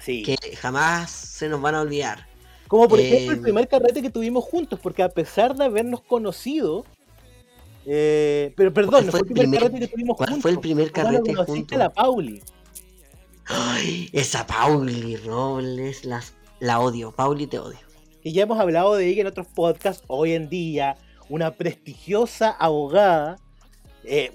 Sí. 0.00 0.22
Que 0.22 0.36
jamás 0.54 1.10
se 1.10 1.48
nos 1.48 1.60
van 1.60 1.74
a 1.74 1.80
olvidar. 1.80 2.28
Como 2.68 2.86
por 2.86 3.00
ejemplo 3.00 3.32
el 3.32 3.38
eh, 3.40 3.42
primer 3.42 3.66
carrete 3.66 4.00
que 4.00 4.10
tuvimos 4.10 4.44
juntos, 4.44 4.78
porque 4.80 5.02
a 5.02 5.08
pesar 5.08 5.56
de 5.56 5.64
habernos 5.64 6.02
conocido 6.02 6.84
Eh, 7.90 8.52
pero 8.54 8.72
perdón, 8.72 9.06
no 9.06 9.12
fue 9.12 9.20
el 9.20 9.26
primer, 9.26 9.60
carrete 9.60 9.80
que 9.80 9.88
tuvimos 9.88 10.16
¿Cuál 10.18 10.28
juntos. 10.28 10.42
fue 10.42 10.50
el 10.50 10.60
primer 10.60 10.92
¿Cuándo 10.92 11.10
carrete 11.10 11.34
conociste 11.34 11.58
juntos? 11.58 11.74
a 11.74 11.78
la 11.78 11.90
Pauli? 11.90 12.42
Ay, 13.46 14.10
esa 14.12 14.46
Pauli 14.46 15.16
Robles, 15.16 16.04
las, 16.04 16.34
la 16.60 16.80
odio. 16.80 17.12
Pauli, 17.12 17.46
te 17.46 17.58
odio. 17.58 17.78
Que 18.22 18.30
ya 18.32 18.42
hemos 18.42 18.60
hablado 18.60 18.94
de 18.94 19.06
ella 19.06 19.22
en 19.22 19.26
otros 19.28 19.46
podcasts. 19.46 20.04
Hoy 20.06 20.32
en 20.32 20.50
día, 20.50 20.96
una 21.30 21.52
prestigiosa 21.52 22.50
abogada, 22.50 23.38
eh, 24.04 24.32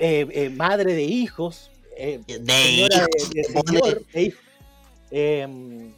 eh, 0.00 0.50
madre 0.54 0.92
de 0.92 1.04
hijos, 1.04 1.70
De 1.96 2.20
señora 2.26 3.06
hijos, 3.08 3.30
de, 3.30 3.44
señor, 3.44 4.06
de 4.12 4.22
hijos. 4.22 4.40
Em, 5.10 5.92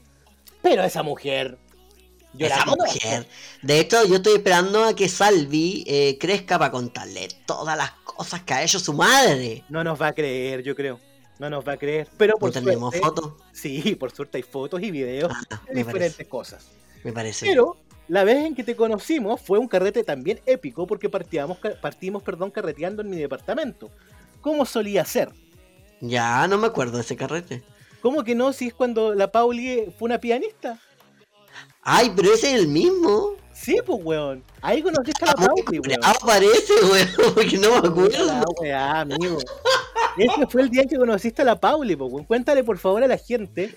pero 0.63 0.85
esa 0.85 1.03
mujer, 1.03 1.59
esa 2.39 2.65
mujer. 2.67 3.27
De 3.63 3.81
hecho, 3.81 4.05
yo 4.07 4.17
estoy 4.17 4.35
esperando 4.35 4.85
a 4.85 4.95
que 4.95 5.09
Salvi 5.09 5.85
eh, 5.87 6.17
crezca 6.19 6.59
para 6.59 6.71
contarle 6.71 7.29
todas 7.47 7.77
las 7.77 7.91
cosas 8.05 8.43
que 8.43 8.55
ha 8.55 8.63
hecho 8.63 8.79
su 8.79 8.93
madre. 8.93 9.65
No 9.69 9.83
nos 9.85 10.01
va 10.01 10.09
a 10.09 10.13
creer, 10.13 10.63
yo 10.63 10.75
creo. 10.75 10.99
No 11.39 11.51
nos 11.51 11.67
va 11.67 11.73
a 11.73 11.77
creer. 11.77 12.09
Pero 12.17 12.35
¿No 12.35 12.39
por 12.39 12.53
tenemos 12.53 12.95
suerte, 12.95 13.01
fotos? 13.21 13.33
sí, 13.53 13.97
por 13.99 14.13
suerte 14.13 14.39
hay 14.39 14.43
fotos 14.45 14.81
y 14.83 14.91
videos 14.91 15.33
Ah, 15.35 15.61
de 15.69 15.75
diferentes 15.75 16.15
parece. 16.15 16.29
cosas. 16.29 16.67
Me 17.03 17.13
parece. 17.13 17.47
Pero 17.47 17.77
la 18.09 18.23
vez 18.25 18.45
en 18.45 18.55
que 18.55 18.63
te 18.63 18.77
conocimos 18.77 19.41
fue 19.41 19.59
un 19.59 19.67
carrete 19.67 20.05
también 20.05 20.41
épico 20.47 20.87
porque 20.87 21.09
partíamos, 21.09 21.59
partimos 21.83 22.23
perdón, 22.23 22.51
carreteando 22.51 23.03
en 23.03 23.11
mi 23.11 23.17
departamento. 23.17 23.91
¿Cómo 24.41 24.65
solía 24.65 25.05
ser? 25.05 25.31
Ya 26.01 26.47
no 26.47 26.59
me 26.59 26.67
acuerdo 26.69 26.99
de 26.99 27.03
ese 27.03 27.17
carrete. 27.17 27.63
¿Cómo 28.01 28.23
que 28.23 28.35
no? 28.35 28.53
Si 28.53 28.67
es 28.69 28.75
cuando 28.75 29.15
la 29.15 29.33
Pauli 29.33 29.87
fue 29.99 30.07
una 30.07 30.19
pianista. 30.21 30.79
Ay, 31.85 32.13
pero 32.17 32.33
ese 32.35 32.55
es 32.55 32.61
el 32.61 32.69
mismo. 32.69 33.33
Sí, 33.53 33.77
pues, 33.87 33.99
weón. 34.03 34.43
Ahí 34.63 34.83
conociste 34.83 35.25
a 35.25 35.29
la 35.29 35.35
Ah, 35.39 35.47
Pauli, 35.47 35.79
weón. 35.79 36.01
Ah, 36.03 36.15
parece, 36.25 36.73
weón, 36.91 37.09
porque 37.35 37.59
no 37.59 37.71
me 37.81 37.89
acuerdo. 37.89 38.43
weá, 38.61 39.01
amigo. 39.01 39.39
Ese 40.17 40.47
fue 40.49 40.63
el 40.63 40.71
día 40.71 40.83
en 40.83 40.89
que 40.89 40.97
conociste 40.97 41.43
a 41.43 41.45
la 41.45 41.59
Pauli, 41.61 41.97
pues, 41.97 42.13
weón. 42.13 42.25
Cuéntale, 42.25 42.65
por 42.65 42.79
favor, 42.79 43.03
a 43.05 43.07
la 43.07 43.17
gente 43.19 43.75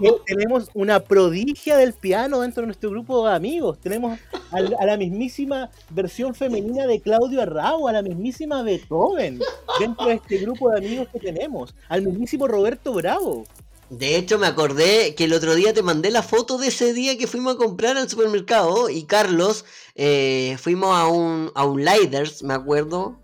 que 0.00 0.12
tenemos 0.26 0.68
una 0.74 1.00
prodigia 1.00 1.76
del 1.76 1.92
piano 1.92 2.40
dentro 2.40 2.62
de 2.62 2.66
nuestro 2.68 2.90
grupo 2.90 3.26
de 3.28 3.34
amigos. 3.34 3.78
Tenemos 3.80 4.18
al- 4.50 4.74
a, 4.80 4.86
la 4.86 4.96
mismísima 4.96 5.70
versión 5.90 6.34
femenina 6.34 6.86
de 6.86 7.00
Claudio 7.00 7.42
Arrau, 7.42 7.86
a 7.88 7.92
la 7.92 8.02
mismísima 8.02 8.62
Beethoven 8.62 9.40
dentro 9.78 10.06
de 10.06 10.14
este 10.14 10.38
grupo 10.38 10.70
de 10.70 10.78
amigos 10.78 11.08
que 11.12 11.20
tenemos. 11.20 11.74
Al 11.88 12.02
mismísimo 12.02 12.48
Roberto 12.48 12.92
Bravo. 12.94 13.44
De 13.92 14.16
hecho, 14.16 14.38
me 14.38 14.46
acordé 14.46 15.14
que 15.14 15.24
el 15.24 15.34
otro 15.34 15.54
día 15.54 15.74
te 15.74 15.82
mandé 15.82 16.10
la 16.10 16.22
foto 16.22 16.56
de 16.56 16.68
ese 16.68 16.94
día 16.94 17.18
que 17.18 17.26
fuimos 17.26 17.54
a 17.54 17.58
comprar 17.58 17.98
al 17.98 18.08
supermercado 18.08 18.88
y 18.88 19.02
Carlos, 19.04 19.66
eh, 19.96 20.56
fuimos 20.58 20.96
a 20.96 21.08
un, 21.08 21.52
a 21.54 21.66
un 21.66 21.84
Liders, 21.84 22.42
me 22.42 22.54
acuerdo, 22.54 23.20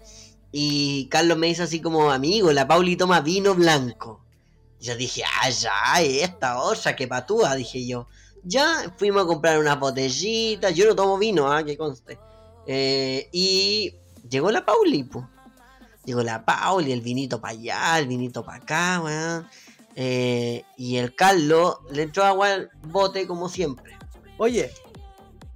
y 0.53 1.07
Carlos 1.07 1.39
me 1.39 1.47
dice 1.47 1.63
así 1.63 1.81
como, 1.81 2.11
amigo, 2.11 2.53
la 2.53 2.69
Pauli 2.69 2.97
toma 2.97 3.23
vino 3.23 3.55
blanco. 3.55 4.23
Yo 4.79 4.95
dije, 4.95 5.23
ah, 5.41 5.49
ya, 5.49 6.03
esta 6.03 6.59
otra, 6.59 6.95
que 6.95 7.09
patúa, 7.09 7.55
dije 7.55 7.87
yo. 7.87 8.07
Ya 8.45 8.95
fuimos 8.99 9.23
a 9.25 9.27
comprar 9.27 9.59
unas 9.59 9.81
botellitas, 9.81 10.75
yo 10.75 10.87
no 10.87 10.95
tomo 10.95 11.17
vino, 11.17 11.51
ah, 11.51 11.65
que 11.65 11.79
conste. 11.79 12.19
Eh, 12.67 13.31
y 13.33 13.95
llegó 14.29 14.51
la 14.51 14.67
Pauli, 14.67 15.05
pues. 15.05 15.25
Llegó 16.05 16.23
la 16.23 16.45
Pauli, 16.45 16.93
el 16.93 17.01
vinito 17.01 17.41
para 17.41 17.55
allá, 17.55 17.99
el 17.99 18.07
vinito 18.07 18.45
para 18.45 18.59
acá, 18.59 19.01
weón. 19.03 19.49
Eh, 20.01 20.65
y 20.77 20.97
el 20.99 21.13
Carlos 21.17 21.79
le 21.91 22.03
entró 22.03 22.25
agua 22.25 22.53
al 22.53 22.71
bote 22.83 23.27
como 23.27 23.49
siempre. 23.49 23.99
Oye, 24.37 24.71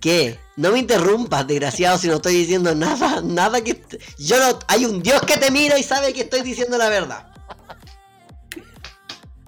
¿Qué? 0.01 0.37
No 0.57 0.73
me 0.73 0.81
interrumpas, 0.81 1.47
desgraciado, 1.47 1.97
si 1.97 2.09
no 2.09 2.17
estoy 2.17 2.35
diciendo 2.35 2.75
nada, 2.75 3.21
nada 3.23 3.63
que... 3.63 3.81
Yo 4.19 4.37
no... 4.41 4.59
Hay 4.67 4.85
un 4.85 5.01
Dios 5.01 5.23
que 5.23 5.37
te 5.37 5.53
mira 5.53 5.79
y 5.79 5.85
sabe 5.85 6.13
que 6.13 6.23
estoy 6.23 6.41
diciendo 6.41 6.77
la 6.77 6.89
verdad. 6.89 7.33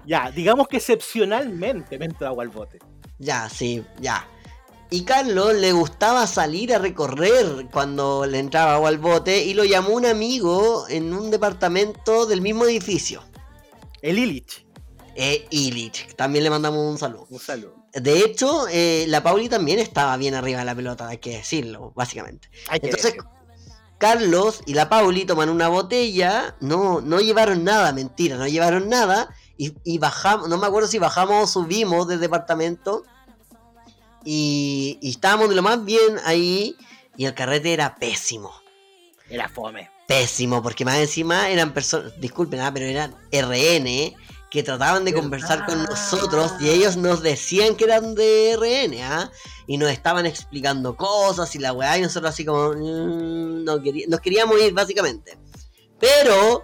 ya, 0.05 0.31
digamos 0.31 0.69
que 0.69 0.77
excepcionalmente 0.77 1.99
me 1.99 2.05
entró 2.05 2.27
agua 2.27 2.45
al 2.45 2.51
bote. 2.51 2.79
Ya, 3.19 3.49
sí, 3.49 3.83
ya. 3.99 4.25
Y 4.89 5.03
Carlos 5.03 5.55
le 5.55 5.73
gustaba 5.73 6.25
salir 6.25 6.73
a 6.73 6.79
recorrer 6.79 7.67
cuando 7.69 8.25
le 8.25 8.39
entraba 8.39 8.75
agua 8.75 8.87
al 8.87 8.97
bote 8.97 9.43
y 9.43 9.55
lo 9.55 9.65
llamó 9.65 9.89
un 9.89 10.05
amigo 10.05 10.85
en 10.87 11.13
un 11.13 11.31
departamento 11.31 12.25
del 12.27 12.39
mismo 12.39 12.63
edificio. 12.63 13.21
El 14.01 14.19
Illich. 14.19 14.64
Eh, 15.15 15.47
Illich, 15.49 16.13
también 16.15 16.43
le 16.43 16.49
mandamos 16.49 16.79
un 16.79 16.97
saludo. 16.97 17.25
Un 17.29 17.39
saludo. 17.39 17.75
De 17.93 18.19
hecho, 18.19 18.67
eh, 18.69 19.05
la 19.07 19.23
Pauli 19.23 19.47
también 19.47 19.79
estaba 19.79 20.17
bien 20.17 20.35
arriba 20.35 20.59
de 20.59 20.65
la 20.65 20.75
pelota, 20.75 21.07
hay 21.07 21.19
que 21.19 21.37
decirlo, 21.37 21.93
básicamente. 21.95 22.49
Hay 22.67 22.79
que 22.81 22.87
Entonces. 22.87 23.15
Carlos 23.97 24.61
y 24.65 24.73
la 24.73 24.89
Pauli 24.89 25.23
toman 25.25 25.47
una 25.49 25.69
botella, 25.69 26.57
no, 26.59 26.99
no 26.99 27.21
llevaron 27.21 27.63
nada, 27.63 27.93
mentira, 27.93 28.35
no 28.35 28.45
llevaron 28.45 28.89
nada, 28.89 29.33
y, 29.57 29.73
y 29.85 29.99
bajamos, 29.99 30.49
no 30.49 30.57
me 30.57 30.67
acuerdo 30.67 30.89
si 30.89 30.99
bajamos 30.99 31.43
o 31.43 31.61
subimos 31.61 32.05
del 32.09 32.19
departamento, 32.19 33.03
y, 34.25 34.97
y 35.01 35.11
estábamos 35.11 35.47
de 35.49 35.55
lo 35.55 35.61
más 35.61 35.83
bien 35.85 36.19
ahí, 36.25 36.75
y 37.15 37.23
el 37.25 37.33
carrete 37.33 37.71
era 37.73 37.95
pésimo, 37.95 38.51
Era 39.29 39.47
fome. 39.47 39.89
pésimo, 40.07 40.61
porque 40.61 40.83
más 40.83 40.97
encima 40.97 41.49
eran 41.49 41.73
personas, 41.73 42.19
disculpen, 42.19 42.59
ah, 42.59 42.71
pero 42.73 42.85
eran 42.87 43.15
RN, 43.31 44.13
que 44.49 44.63
trataban 44.63 45.05
de 45.05 45.13
conversar 45.13 45.65
con 45.65 45.83
nosotros 45.83 46.53
y 46.59 46.69
ellos 46.69 46.97
nos 46.97 47.21
decían 47.21 47.75
que 47.75 47.85
eran 47.85 48.15
de 48.15 48.55
RN, 48.55 49.01
¿ah? 49.03 49.31
Y 49.67 49.77
nos 49.77 49.89
estaban 49.89 50.25
explicando 50.25 50.95
cosas 50.95 51.53
y 51.55 51.59
la 51.59 51.73
weá, 51.73 51.97
y 51.97 52.01
nosotros 52.01 52.31
así 52.31 52.45
como, 52.45 52.69
mm, 52.69 53.63
no 53.63 53.77
nos 54.07 54.19
queríamos 54.21 54.61
ir 54.61 54.73
básicamente. 54.73 55.37
Pero, 55.99 56.63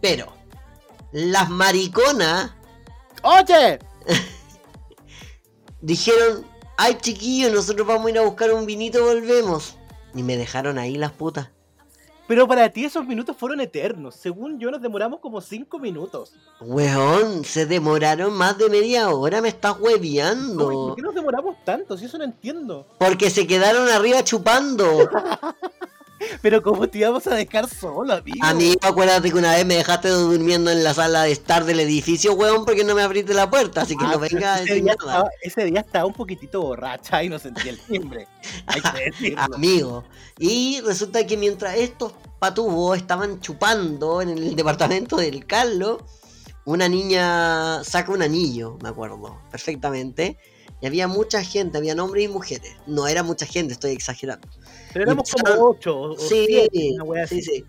pero, 0.00 0.32
las 1.12 1.50
mariconas 1.50 2.52
¡Oye! 3.22 3.78
dijeron, 5.80 6.44
ay 6.76 6.98
chiquillos, 7.00 7.52
nosotros 7.52 7.86
vamos 7.86 8.06
a 8.06 8.10
ir 8.10 8.18
a 8.18 8.22
buscar 8.22 8.52
un 8.52 8.66
vinito 8.66 9.04
volvemos. 9.04 9.76
Y 10.14 10.22
me 10.22 10.36
dejaron 10.36 10.78
ahí 10.78 10.96
las 10.96 11.12
putas. 11.12 11.50
Pero 12.26 12.46
para 12.46 12.68
ti 12.68 12.84
esos 12.84 13.06
minutos 13.06 13.36
fueron 13.36 13.60
eternos. 13.60 14.14
Según 14.14 14.58
yo, 14.58 14.70
nos 14.70 14.80
demoramos 14.80 15.20
como 15.20 15.40
cinco 15.40 15.78
minutos. 15.78 16.32
Weón, 16.60 17.44
se 17.44 17.66
demoraron 17.66 18.32
más 18.32 18.56
de 18.58 18.70
media 18.70 19.10
hora, 19.10 19.42
me 19.42 19.48
estás 19.48 19.76
Uy, 19.78 19.92
hueviando. 19.94 20.68
¿Por 20.68 20.96
qué 20.96 21.02
nos 21.02 21.14
demoramos 21.14 21.56
tanto? 21.64 21.98
Si 21.98 22.04
eso 22.06 22.18
no 22.18 22.24
entiendo. 22.24 22.86
Porque 22.98 23.28
se 23.28 23.46
quedaron 23.46 23.88
arriba 23.88 24.22
chupando. 24.22 24.86
Pero 26.40 26.62
¿cómo 26.62 26.88
te 26.88 26.98
íbamos 26.98 27.26
a 27.26 27.34
dejar 27.34 27.68
solo, 27.68 28.14
amigo? 28.14 28.38
Amigo, 28.42 28.80
acuérdate 28.82 29.30
que 29.30 29.36
una 29.36 29.54
vez 29.54 29.66
me 29.66 29.76
dejaste 29.76 30.08
durmiendo 30.08 30.70
en 30.70 30.84
la 30.84 30.94
sala 30.94 31.22
de 31.24 31.32
estar 31.32 31.64
del 31.64 31.80
edificio, 31.80 32.34
weón, 32.34 32.64
porque 32.64 32.84
no 32.84 32.94
me 32.94 33.02
abriste 33.02 33.34
la 33.34 33.48
puerta, 33.50 33.82
así 33.82 33.96
que 33.96 34.04
Ah, 34.04 34.12
no 34.12 34.18
venga 34.18 34.60
ese, 34.60 34.74
día 34.74 34.92
estaba, 34.92 35.30
ese 35.42 35.64
día 35.64 35.80
estaba 35.80 36.06
un 36.06 36.12
poquitito 36.12 36.62
borracha 36.62 37.22
y 37.22 37.28
no 37.28 37.38
sentía 37.38 37.72
el 37.72 37.80
timbre. 37.80 38.26
Hay 38.66 38.80
que 38.80 39.04
decirlo. 39.10 39.42
Amigo. 39.42 40.04
Y 40.38 40.80
resulta 40.82 41.26
que 41.26 41.36
mientras 41.36 41.76
estos 41.76 42.12
patubos 42.38 42.96
estaban 42.96 43.40
chupando 43.40 44.20
en 44.22 44.30
el 44.30 44.56
departamento 44.56 45.16
del 45.16 45.46
Carlos, 45.46 46.02
una 46.64 46.88
niña 46.88 47.82
saca 47.84 48.12
un 48.12 48.22
anillo, 48.22 48.78
me 48.82 48.88
acuerdo, 48.88 49.40
perfectamente. 49.50 50.38
Y 50.80 50.86
había 50.86 51.06
mucha 51.06 51.42
gente, 51.44 51.78
había 51.78 51.94
hombres 51.94 52.24
y 52.24 52.28
mujeres. 52.28 52.76
No 52.86 53.06
era 53.06 53.22
mucha 53.22 53.46
gente, 53.46 53.72
estoy 53.72 53.92
exagerando. 53.92 54.48
Éramos 54.94 55.30
como 55.30 55.70
ocho 55.70 56.00
o 56.00 56.18
Sí, 56.18 56.44
siete, 56.46 56.94
una 57.04 57.26
sí, 57.26 57.42
sí. 57.42 57.64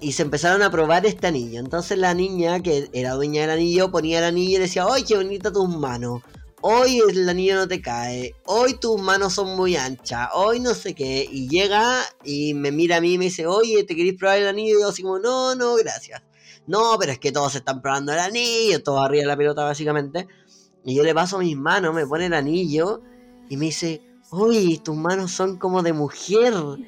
Y 0.00 0.12
se 0.12 0.22
empezaron 0.22 0.62
a 0.62 0.70
probar 0.70 1.06
este 1.06 1.26
anillo. 1.26 1.60
Entonces 1.60 1.96
la 1.98 2.12
niña, 2.14 2.60
que 2.60 2.90
era 2.92 3.14
dueña 3.14 3.42
del 3.42 3.50
anillo, 3.50 3.90
ponía 3.90 4.18
el 4.18 4.24
anillo 4.24 4.58
y 4.58 4.60
decía, 4.60 4.86
¡ay, 4.90 5.04
qué 5.04 5.16
bonita 5.16 5.50
tus 5.50 5.68
manos! 5.68 6.22
Hoy 6.60 7.00
el 7.08 7.28
anillo 7.28 7.56
no 7.56 7.66
te 7.66 7.80
cae. 7.80 8.34
Hoy 8.44 8.74
tus 8.78 9.00
manos 9.00 9.34
son 9.34 9.56
muy 9.56 9.74
anchas. 9.76 10.28
Hoy 10.34 10.60
no 10.60 10.74
sé 10.74 10.94
qué. 10.94 11.26
Y 11.28 11.48
llega 11.48 12.02
y 12.22 12.54
me 12.54 12.70
mira 12.70 12.98
a 12.98 13.00
mí 13.00 13.14
y 13.14 13.18
me 13.18 13.24
dice, 13.24 13.46
oye, 13.46 13.82
¿te 13.82 13.96
querés 13.96 14.14
probar 14.14 14.38
el 14.38 14.46
anillo? 14.46 14.78
Y 14.78 14.82
yo 14.82 14.88
así 14.88 15.02
como, 15.02 15.18
no, 15.18 15.56
no, 15.56 15.74
gracias. 15.74 16.22
No, 16.68 16.96
pero 17.00 17.12
es 17.12 17.18
que 17.18 17.32
todos 17.32 17.56
están 17.56 17.82
probando 17.82 18.12
el 18.12 18.20
anillo. 18.20 18.80
Todos 18.82 19.04
arriba 19.04 19.22
de 19.22 19.26
la 19.26 19.36
pelota, 19.36 19.64
básicamente. 19.64 20.28
Y 20.84 20.94
yo 20.94 21.02
le 21.02 21.14
paso 21.14 21.38
mis 21.38 21.56
manos, 21.56 21.94
me 21.94 22.06
pone 22.06 22.26
el 22.26 22.34
anillo 22.34 23.02
y 23.48 23.56
me 23.56 23.66
dice, 23.66 24.00
uy, 24.32 24.78
tus 24.78 24.96
manos 24.96 25.30
son 25.30 25.56
como 25.58 25.82
de 25.82 25.92
mujer. 25.92 26.54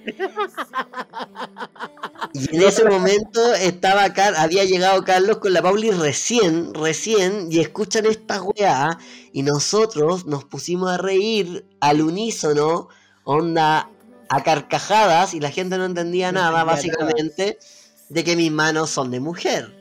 Y 2.36 2.56
en 2.56 2.62
ese 2.62 2.84
momento 2.84 3.54
estaba 3.54 4.12
Car 4.12 4.34
había 4.36 4.64
llegado 4.64 5.04
Carlos 5.04 5.38
con 5.38 5.52
la 5.52 5.62
Pauli 5.62 5.92
recién, 5.92 6.74
recién, 6.74 7.46
y 7.48 7.60
escuchan 7.60 8.06
esta 8.06 8.42
weá, 8.42 8.98
y 9.32 9.42
nosotros 9.44 10.26
nos 10.26 10.44
pusimos 10.44 10.90
a 10.90 10.98
reír 10.98 11.64
al 11.78 12.00
unísono, 12.00 12.88
onda 13.22 13.88
a 14.28 14.42
carcajadas, 14.42 15.34
y 15.34 15.38
la 15.38 15.52
gente 15.52 15.78
no 15.78 15.84
entendía 15.84 16.32
No 16.32 16.40
nada, 16.40 16.64
básicamente, 16.64 17.56
de 18.08 18.24
que 18.24 18.34
mis 18.34 18.50
manos 18.50 18.90
son 18.90 19.12
de 19.12 19.20
mujer. 19.20 19.72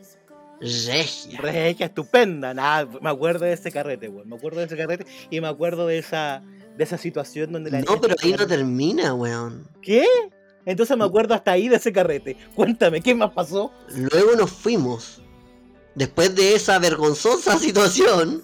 Regia. 0.61 1.39
Regia, 1.39 1.87
estupenda. 1.87 2.53
Nada, 2.53 2.87
me 3.01 3.09
acuerdo 3.09 3.45
de 3.45 3.53
ese 3.53 3.71
carrete, 3.71 4.09
weón. 4.09 4.29
Me 4.29 4.35
acuerdo 4.35 4.59
de 4.59 4.67
ese 4.67 4.77
carrete 4.77 5.07
y 5.31 5.41
me 5.41 5.47
acuerdo 5.47 5.87
de 5.87 5.97
esa, 5.97 6.43
de 6.77 6.83
esa 6.83 6.97
situación 6.97 7.51
donde 7.51 7.71
la 7.71 7.81
No, 7.81 7.99
pero 8.01 8.15
ahí 8.21 8.33
no 8.33 8.47
termina, 8.47 9.13
weón. 9.13 9.67
¿Qué? 9.81 10.05
Entonces 10.65 10.95
me 10.97 11.03
acuerdo 11.05 11.33
hasta 11.33 11.51
ahí 11.51 11.67
de 11.67 11.75
ese 11.75 11.91
carrete. 11.91 12.37
Cuéntame, 12.55 13.01
¿qué 13.01 13.13
más 13.13 13.31
pasó? 13.31 13.71
Luego 13.95 14.35
nos 14.35 14.51
fuimos. 14.51 15.21
Después 15.95 16.33
de 16.35 16.55
esa 16.55 16.79
vergonzosa 16.79 17.57
situación, 17.59 18.43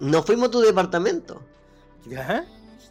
nos 0.00 0.24
fuimos 0.26 0.48
a 0.48 0.50
tu 0.52 0.60
departamento. 0.60 1.42
¿Ya? 2.06 2.46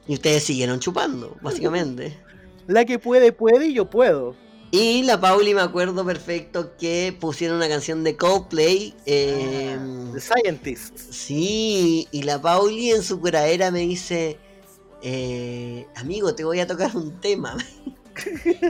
Y 0.07 0.15
ustedes 0.15 0.43
siguieron 0.43 0.79
chupando, 0.79 1.37
básicamente. 1.41 2.17
La 2.67 2.85
que 2.85 2.97
puede, 2.99 3.31
puede 3.31 3.67
y 3.67 3.73
yo 3.73 3.89
puedo. 3.89 4.35
Y 4.71 5.03
la 5.03 5.21
Pauli 5.21 5.53
me 5.53 5.61
acuerdo 5.61 6.03
perfecto 6.03 6.75
que 6.77 7.15
pusieron 7.17 7.57
una 7.57 7.69
canción 7.69 8.03
de 8.03 8.17
Coldplay. 8.17 8.95
eh, 9.05 9.77
The 10.11 10.19
Scientist. 10.19 10.97
sí, 10.97 12.07
y 12.11 12.23
la 12.23 12.41
Pauli 12.41 12.89
en 12.91 13.03
su 13.03 13.21
curadera 13.21 13.69
me 13.69 13.81
dice, 13.81 14.39
eh, 15.01 15.87
amigo, 15.95 16.33
te 16.35 16.43
voy 16.43 16.59
a 16.59 16.67
tocar 16.67 16.95
un 16.95 17.19
tema. 17.19 17.57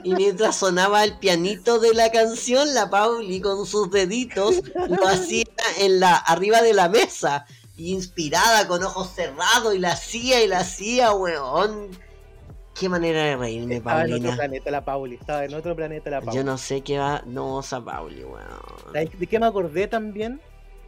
y 0.04 0.16
mientras 0.16 0.56
sonaba 0.56 1.04
el 1.04 1.18
pianito 1.20 1.80
de 1.80 1.94
la 1.94 2.12
canción, 2.12 2.74
la 2.74 2.90
Pauli 2.90 3.42
con 3.42 3.66
sus 3.66 3.92
deditos 3.92 4.62
lo 4.90 5.08
hacía 5.08 5.46
en 5.80 6.00
la, 6.00 6.16
arriba 6.16 6.62
de 6.62 6.74
la 6.74 6.90
mesa. 6.90 7.46
Inspirada, 7.78 8.68
con 8.68 8.84
ojos 8.84 9.12
cerrados, 9.14 9.76
y 9.76 9.80
la 9.80 9.92
hacía 9.92 10.42
y 10.44 10.48
la 10.48 10.60
hacía, 10.60 11.12
weón. 11.14 11.90
Qué 12.74 12.90
manera 12.90 13.24
de 13.24 13.38
reírme, 13.38 13.78
Estaba 13.78 14.02
en 14.02 14.06
otro 14.06 14.18
Paulina. 14.18 14.36
planeta 14.36 14.72
la 14.72 14.86
Pauli. 14.86 15.16
Estaba 15.16 15.46
en 15.46 15.54
otro 15.54 15.76
planeta 15.76 16.10
la 16.10 16.22
Pauli. 16.22 16.38
Yo 16.38 16.44
no 16.44 16.58
sé 16.58 16.82
qué 16.82 16.98
va. 16.98 17.22
No, 17.26 17.60
esa 17.60 17.84
Pauli, 17.84 18.24
weón. 18.24 18.46
¿Sabes 18.92 19.18
¿De 19.18 19.28
qué 19.28 19.40
me 19.40 19.46
acordé 19.46 19.88
también? 19.88 20.42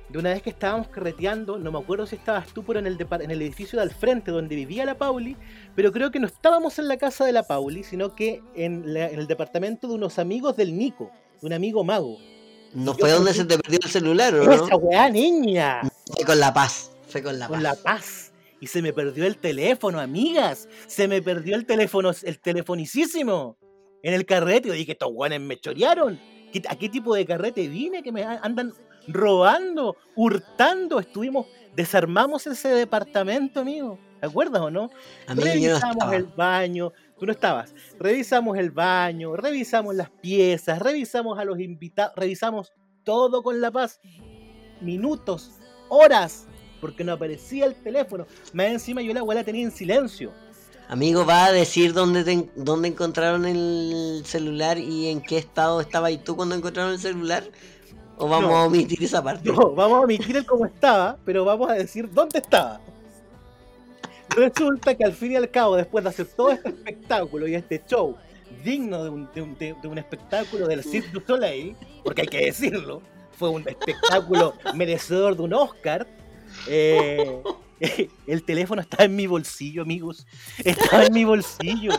De 0.10 0.18
una 0.20 0.30
vez 0.30 0.42
que 0.42 0.50
estábamos 0.50 0.88
carreteando, 0.88 1.60
no 1.60 1.70
me 1.72 1.80
acuerdo 1.80 2.08
si 2.08 2.16
estabas 2.16 2.48
tú, 2.54 2.64
pero 2.64 2.80
en 2.80 2.88
el, 2.88 2.98
depar- 2.98 3.22
en 3.24 3.30
el 3.32 3.42
edificio 3.42 3.78
de 3.78 3.84
al 3.84 3.92
frente 3.92 4.32
donde 4.32 4.56
vivía 4.56 4.86
la 4.86 4.98
Pauli, 4.98 5.36
pero 5.76 5.92
creo 5.92 6.12
que 6.12 6.20
no 6.20 6.28
estábamos 6.28 6.80
en 6.80 6.88
la 6.88 6.96
casa 6.98 7.26
de 7.26 7.34
la 7.34 7.44
Pauli, 7.44 7.84
sino 7.84 8.16
que 8.16 8.42
en, 8.56 8.94
la- 8.94 9.10
en 9.10 9.20
el 9.20 9.28
departamento 9.28 9.88
de 9.90 9.96
unos 9.96 10.18
amigos 10.18 10.56
del 10.56 10.78
Nico, 10.78 11.12
de 11.42 11.48
un 11.48 11.54
amigo 11.54 11.84
mago. 11.84 12.18
¿No 12.74 12.94
fue 12.94 13.12
donde 13.12 13.34
se 13.34 13.44
te 13.44 13.58
perdió 13.58 13.80
el 13.84 13.90
celular, 13.90 14.34
o 14.36 14.44
no? 14.46 14.52
¡Esa 14.54 14.76
weá 14.78 15.10
niña! 15.10 15.82
Fue 16.16 16.24
con 16.26 16.40
La 16.40 16.54
Paz. 16.54 16.92
Fue 17.10 17.22
con 17.22 17.38
La 17.38 17.48
Con 17.48 17.56
Paz. 17.56 17.64
la 17.64 17.76
paz. 17.76 18.34
Y 18.60 18.68
se 18.68 18.82
me 18.82 18.92
perdió 18.94 19.26
el 19.26 19.38
teléfono, 19.38 20.00
amigas. 20.00 20.68
Se 20.88 21.08
me 21.08 21.22
perdió 21.22 21.56
el 21.56 21.66
teléfono, 21.66 22.12
el 22.24 22.40
telefonicísimo. 22.40 23.58
En 24.04 24.14
el 24.14 24.26
carrete. 24.26 24.70
Yo 24.70 24.74
dije, 24.74 24.94
estos 24.94 25.12
guanes 25.14 25.40
me 25.42 25.58
chorearon. 25.60 26.20
¿Qué- 26.52 26.62
¿A 26.68 26.76
qué 26.78 26.90
tipo 26.90 27.14
de 27.16 27.26
carrete 27.26 27.68
vine? 27.68 28.02
Que 28.04 28.12
me 28.12 28.24
andan 28.24 28.74
robando, 29.08 29.96
hurtando. 30.16 31.00
Estuvimos, 31.00 31.48
desarmamos 31.76 32.46
ese 32.48 32.70
departamento, 32.70 33.62
amigo. 33.62 34.00
¿Te 34.20 34.26
acuerdas 34.26 34.62
o 34.62 34.72
no? 34.72 34.90
No 35.28 35.36
revisamos 35.36 35.96
estaba. 35.96 36.16
el 36.16 36.26
baño. 36.26 36.92
Tú 37.20 37.26
no 37.26 37.32
estabas. 37.32 37.74
Revisamos 38.00 38.58
el 38.58 38.72
baño, 38.72 39.36
revisamos 39.36 39.96
las 39.96 40.10
piezas, 40.10 40.80
revisamos 40.80 41.40
a 41.40 41.46
los 41.46 41.60
invitados, 41.60 42.16
revisamos 42.16 42.74
todo 43.04 43.42
con 43.42 43.60
la 43.62 43.72
paz. 43.72 44.00
Minutos, 44.82 45.54
horas, 45.90 46.48
porque 46.80 47.04
no 47.04 47.14
aparecía 47.14 47.66
el 47.66 47.76
teléfono. 47.76 48.28
Más 48.54 48.68
encima 48.68 49.02
yo 49.02 49.14
la 49.14 49.22
abuela 49.22 49.44
tenía 49.44 49.64
en 49.64 49.72
silencio. 49.72 50.32
Amigo, 50.90 51.26
¿va 51.26 51.46
a 51.46 51.52
decir 51.52 51.94
dónde, 51.94 52.24
te 52.24 52.50
dónde 52.56 52.88
encontraron 52.88 53.46
el 53.46 54.22
celular 54.26 54.78
y 54.78 55.08
en 55.10 55.22
qué 55.22 55.38
estado 55.38 55.82
estaba 55.82 56.12
y 56.12 56.18
tú 56.18 56.38
cuando 56.38 56.56
encontraron 56.56 56.94
el 56.94 57.00
celular? 57.00 57.44
¿O 58.18 58.28
vamos 58.28 58.50
No. 58.50 58.58
a 58.58 58.66
omitir 58.66 59.04
esa 59.04 59.24
parte? 59.24 59.52
No, 59.52 59.72
vamos 59.72 59.98
a 60.00 60.02
omitir 60.02 60.36
el 60.38 60.46
cómo 60.46 60.66
estaba, 60.66 61.18
pero 61.24 61.46
vamos 61.46 61.70
a 61.70 61.74
decir 61.74 62.10
dónde 62.12 62.40
estaba. 62.40 62.80
Resulta 64.30 64.96
que 64.96 65.04
al 65.04 65.14
fin 65.14 65.32
y 65.32 65.36
al 65.36 65.50
cabo, 65.50 65.76
después 65.76 66.04
de 66.04 66.10
hacer 66.10 66.26
todo 66.28 66.52
este 66.52 66.70
espectáculo 66.70 67.48
y 67.48 67.56
este 67.56 67.82
show 67.88 68.16
digno 68.64 69.04
de 69.04 69.10
un, 69.10 69.30
de 69.34 69.42
un- 69.42 69.58
de- 69.58 69.76
de 69.82 69.88
un 69.88 69.98
espectáculo 69.98 70.68
del 70.68 70.84
Cirque 70.84 71.10
du 71.12 71.22
Soleil, 71.26 71.76
porque 72.04 72.22
hay 72.22 72.28
que 72.28 72.46
decirlo, 72.46 73.02
fue 73.38 73.50
un 73.50 73.68
espectáculo 73.68 74.54
merecedor 74.76 75.36
de 75.38 75.44
un 75.44 75.54
Oscar, 75.54 76.08
eh, 76.68 77.42
el 78.28 78.44
teléfono 78.44 78.82
estaba 78.82 79.06
en 79.06 79.16
mi 79.16 79.28
bolsillo, 79.28 79.82
amigos. 79.84 80.26
Estaba 80.64 81.06
en 81.06 81.14
mi 81.14 81.24
bolsillo. 81.24 81.92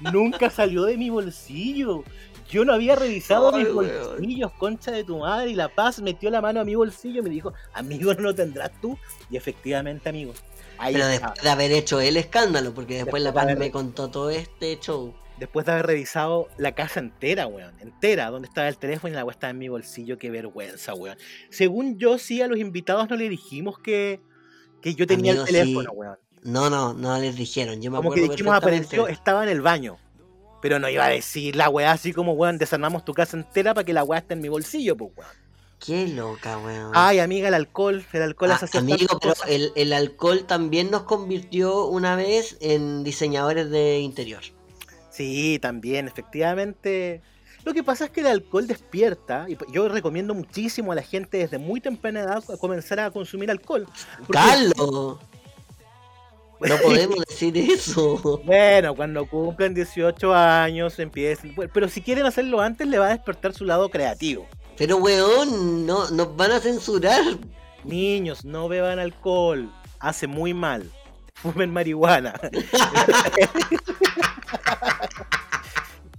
Nunca 0.00 0.48
salió 0.50 0.84
de 0.84 0.96
mi 0.96 1.10
bolsillo. 1.10 2.02
Yo 2.50 2.64
no 2.64 2.72
había 2.72 2.94
revisado 2.96 3.54
Ay, 3.54 3.64
mis 3.64 3.74
weón. 3.74 4.08
bolsillos, 4.18 4.52
concha 4.52 4.90
de 4.92 5.04
tu 5.04 5.18
madre, 5.18 5.50
y 5.50 5.54
La 5.54 5.68
Paz 5.68 6.00
metió 6.00 6.30
la 6.30 6.40
mano 6.40 6.60
a 6.60 6.64
mi 6.64 6.74
bolsillo 6.74 7.20
y 7.20 7.22
me 7.22 7.30
dijo, 7.30 7.52
amigo, 7.74 8.14
no 8.14 8.20
lo 8.22 8.34
tendrás 8.34 8.70
tú. 8.80 8.96
Y 9.30 9.36
efectivamente, 9.36 10.08
amigos, 10.08 10.42
ahí 10.78 10.94
Pero 10.94 11.06
después 11.08 11.42
de 11.42 11.50
haber 11.50 11.72
hecho 11.72 12.00
el 12.00 12.16
escándalo, 12.16 12.72
porque 12.74 12.94
después 12.94 13.06
Después 13.06 13.22
La 13.24 13.30
de 13.30 13.34
Paz 13.34 13.44
haber- 13.44 13.58
me 13.58 13.70
contó 13.70 14.08
todo 14.10 14.30
este 14.30 14.78
show. 14.80 15.14
Después 15.38 15.66
de 15.66 15.72
haber 15.72 15.86
revisado 15.86 16.48
la 16.56 16.72
casa 16.74 16.98
entera, 17.00 17.46
weón, 17.46 17.74
entera, 17.80 18.30
donde 18.30 18.48
estaba 18.48 18.68
el 18.68 18.78
teléfono 18.78 19.12
y 19.12 19.16
la 19.16 19.24
weá 19.24 19.32
estaba 19.32 19.50
en 19.50 19.58
mi 19.58 19.68
bolsillo, 19.68 20.16
qué 20.16 20.30
vergüenza, 20.30 20.94
weón. 20.94 21.18
Según 21.50 21.98
yo, 21.98 22.16
sí, 22.18 22.40
a 22.40 22.46
los 22.48 22.58
invitados 22.58 23.10
no 23.10 23.16
le 23.16 23.28
dijimos 23.28 23.78
que, 23.78 24.20
que 24.80 24.94
yo 24.94 25.06
tenía 25.06 25.32
Amigo, 25.32 25.46
el 25.46 25.52
teléfono, 25.52 25.90
sí. 25.90 25.96
weón. 25.96 26.16
No, 26.42 26.70
no, 26.70 26.94
no 26.94 27.18
les 27.18 27.34
dijeron. 27.36 27.82
Yo 27.82 27.90
me 27.90 27.96
Como 27.98 28.10
que 28.12 28.20
acuerdo 28.20 28.32
dijimos, 28.34 28.54
perfectamente. 28.60 28.96
apareció, 28.96 29.08
estaba 29.08 29.42
en 29.42 29.48
el 29.50 29.60
baño. 29.60 29.98
Pero 30.62 30.78
no 30.78 30.88
iba 30.88 31.04
a 31.04 31.08
decir 31.10 31.54
la 31.56 31.68
weá 31.68 31.92
así 31.92 32.12
como, 32.12 32.32
weón, 32.32 32.58
desarmamos 32.58 33.04
tu 33.04 33.12
casa 33.14 33.36
entera 33.36 33.74
para 33.74 33.84
que 33.84 33.92
la 33.92 34.04
weá 34.04 34.20
esté 34.20 34.34
en 34.34 34.40
mi 34.40 34.48
bolsillo, 34.48 34.96
pues, 34.96 35.10
weón. 35.16 35.30
Qué 35.84 36.08
loca, 36.08 36.56
weón. 36.58 36.90
Ay, 36.94 37.18
amiga, 37.18 37.48
el 37.48 37.54
alcohol, 37.54 38.04
el 38.12 38.22
alcohol 38.22 38.50
Ah, 38.52 38.58
hace 38.62 38.78
amigo, 38.78 39.18
pero 39.20 39.34
el, 39.46 39.72
el 39.76 39.92
alcohol 39.92 40.44
también 40.46 40.90
nos 40.90 41.02
convirtió 41.02 41.84
una 41.86 42.16
vez 42.16 42.56
en 42.60 43.04
diseñadores 43.04 43.68
de 43.70 43.98
interior. 44.00 44.40
Sí, 45.10 45.58
también, 45.60 46.08
efectivamente. 46.08 47.20
Lo 47.64 47.74
que 47.74 47.82
pasa 47.82 48.06
es 48.06 48.10
que 48.10 48.20
el 48.20 48.28
alcohol 48.28 48.66
despierta, 48.66 49.46
y 49.48 49.56
yo 49.72 49.88
recomiendo 49.88 50.34
muchísimo 50.34 50.92
a 50.92 50.94
la 50.94 51.02
gente 51.02 51.38
desde 51.38 51.58
muy 51.58 51.80
temprana 51.80 52.20
edad 52.20 52.44
a 52.50 52.56
comenzar 52.56 53.00
a 53.00 53.10
consumir 53.10 53.50
alcohol. 53.50 53.86
Porque- 54.18 54.32
¡Carlos! 54.32 55.18
No 56.60 56.76
podemos 56.82 57.16
decir 57.28 57.56
eso. 57.56 58.40
Bueno, 58.44 58.94
cuando 58.94 59.26
cumplan 59.26 59.74
18 59.74 60.34
años 60.34 60.98
empiecen. 60.98 61.54
Pero 61.72 61.88
si 61.88 62.00
quieren 62.00 62.26
hacerlo 62.26 62.60
antes, 62.60 62.86
le 62.86 62.98
va 62.98 63.06
a 63.06 63.10
despertar 63.10 63.52
su 63.52 63.64
lado 63.64 63.88
creativo. 63.90 64.46
Pero 64.76 64.98
weón, 64.98 65.86
no, 65.86 66.10
nos 66.10 66.36
van 66.36 66.52
a 66.52 66.60
censurar. 66.60 67.22
Niños, 67.84 68.44
no 68.44 68.68
beban 68.68 68.98
alcohol. 68.98 69.70
Hace 69.98 70.26
muy 70.26 70.54
mal. 70.54 70.90
Fumen 71.34 71.72
marihuana. 71.72 72.34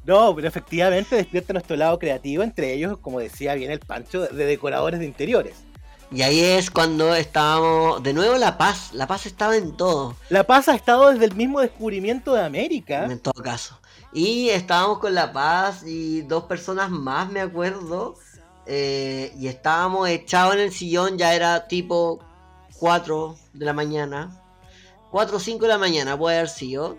No, 0.08 0.34
pero 0.34 0.48
efectivamente 0.48 1.18
despierta 1.18 1.52
nuestro 1.52 1.76
lado 1.76 2.00
creativo, 2.00 2.42
entre 2.42 2.72
ellos, 2.72 2.98
como 3.00 3.20
decía 3.20 3.56
bien 3.56 3.72
el 3.72 3.82
Pancho, 3.82 4.22
de 4.22 4.46
decoradores 4.46 5.02
de 5.02 5.06
interiores. 5.06 5.66
Y 6.10 6.22
ahí 6.22 6.40
es 6.40 6.72
cuando 6.72 7.14
estábamos. 7.16 8.02
De 8.02 8.14
nuevo 8.14 8.38
La 8.38 8.58
Paz. 8.58 8.94
La 8.94 9.08
Paz 9.08 9.26
estaba 9.26 9.58
en 9.58 9.76
todo. 9.76 10.16
La 10.30 10.46
Paz 10.46 10.70
ha 10.70 10.76
estado 10.76 11.12
desde 11.12 11.26
el 11.26 11.36
mismo 11.36 11.60
descubrimiento 11.60 12.34
de 12.34 12.44
América. 12.44 13.06
En 13.06 13.20
todo 13.20 13.42
caso. 13.44 13.78
Y 14.14 14.50
estábamos 14.50 15.00
con 15.00 15.14
La 15.14 15.34
Paz 15.34 15.84
y 15.86 16.22
dos 16.22 16.46
personas 16.46 16.90
más, 16.90 17.30
me 17.30 17.42
acuerdo. 17.42 18.16
eh, 18.66 19.34
y 19.40 19.48
estábamos 19.48 20.10
echados 20.10 20.56
en 20.56 20.60
el 20.62 20.72
sillón, 20.74 21.18
ya 21.18 21.34
era 21.34 21.68
tipo 21.68 22.20
4 22.80 23.36
de 23.54 23.66
la 23.66 23.74
mañana. 23.74 24.42
4 25.12 25.38
o 25.38 25.40
5 25.40 25.62
de 25.66 25.68
la 25.70 25.78
mañana 25.78 26.18
puede 26.18 26.38
haber 26.38 26.50
sido. 26.50 26.98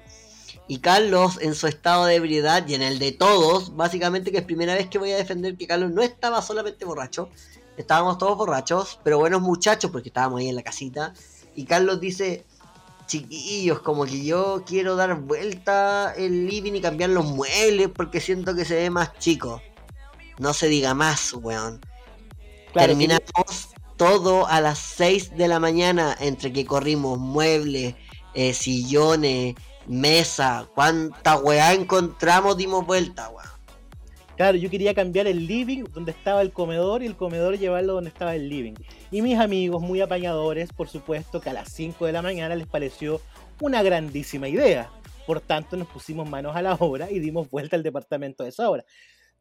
Y 0.67 0.79
Carlos 0.79 1.39
en 1.41 1.55
su 1.55 1.67
estado 1.67 2.05
de 2.05 2.17
ebriedad 2.17 2.67
y 2.69 2.75
en 2.75 2.83
el 2.83 2.99
de 2.99 3.13
todos, 3.13 3.75
básicamente 3.75 4.31
que 4.31 4.39
es 4.39 4.45
primera 4.45 4.75
vez 4.75 4.89
que 4.89 4.99
voy 4.99 5.13
a 5.13 5.17
defender 5.17 5.57
que 5.57 5.67
Carlos 5.67 5.91
no 5.91 6.03
estaba 6.03 6.43
solamente 6.43 6.85
borracho. 6.85 7.31
Estábamos 7.79 8.19
todos 8.19 8.37
borrachos, 8.37 8.99
pero 9.05 9.19
buenos 9.19 9.41
muchachos 9.41 9.93
porque 9.93 10.09
estábamos 10.09 10.41
ahí 10.41 10.49
en 10.49 10.57
la 10.57 10.65
casita. 10.65 11.15
Y 11.55 11.65
Carlos 11.65 12.01
dice, 12.01 12.45
chiquillos, 13.07 13.79
como 13.83 14.05
que 14.05 14.25
yo 14.25 14.65
quiero 14.67 14.97
dar 14.97 15.15
vuelta 15.15 16.13
el 16.17 16.49
living 16.49 16.73
y 16.73 16.81
cambiar 16.81 17.11
los 17.11 17.25
muebles 17.25 17.89
porque 17.95 18.21
siento 18.21 18.57
que 18.57 18.65
se 18.65 18.75
ve 18.75 18.91
más 18.91 19.17
chico. 19.21 19.63
No 20.39 20.55
se 20.55 20.67
diga 20.67 20.93
más, 20.93 21.33
weón. 21.35 21.81
Claro, 22.73 22.89
Terminamos 22.89 23.69
todo 23.97 24.49
a 24.49 24.61
las 24.61 24.79
6 24.79 25.37
de 25.37 25.47
la 25.47 25.61
mañana 25.61 26.17
entre 26.19 26.53
que 26.53 26.67
corrimos 26.67 27.17
muebles, 27.17 27.95
eh, 28.35 28.55
sillones, 28.55 29.55
mesa, 29.87 30.69
cuánta 30.75 31.37
weá 31.39 31.75
encontramos, 31.75 32.57
dimos 32.57 32.85
vuelta, 32.85 33.29
weón. 33.29 33.58
Claro, 34.39 34.57
yo 34.57 34.71
quería 34.71 34.95
cambiar 34.95 35.27
el 35.27 35.49
living 35.49 35.83
donde 35.93 36.13
estaba 36.13 36.43
el 36.43 36.53
comedor 36.53 37.03
y 37.03 37.07
el 37.07 37.17
comedor 37.17 37.59
llevarlo 37.59 37.95
donde 37.95 38.11
estaba 38.11 38.37
el 38.37 38.49
living. 38.49 38.75
Y 39.11 39.21
mis 39.21 39.37
amigos, 39.37 39.83
muy 39.83 40.01
apañadores, 40.01 40.73
por 40.73 40.89
supuesto, 40.89 41.41
que 41.41 41.51
a 41.51 41.53
las 41.53 41.73
5 41.73 42.07
de 42.07 42.13
la 42.13 42.23
mañana 42.23 42.55
les 42.55 42.69
pareció 42.69 43.21
una 43.61 43.83
grandísima 43.83 44.49
idea. 44.49 44.93
Por 45.27 45.41
tanto, 45.41 45.77
nos 45.77 45.89
pusimos 45.89 46.31
manos 46.31 46.55
a 46.55 46.63
la 46.63 46.75
obra 46.75 47.11
y 47.11 47.19
dimos 47.19 47.51
vuelta 47.51 47.75
al 47.75 47.83
departamento 47.83 48.45
a 48.45 48.49
esa 48.49 48.71
hora. 48.71 48.85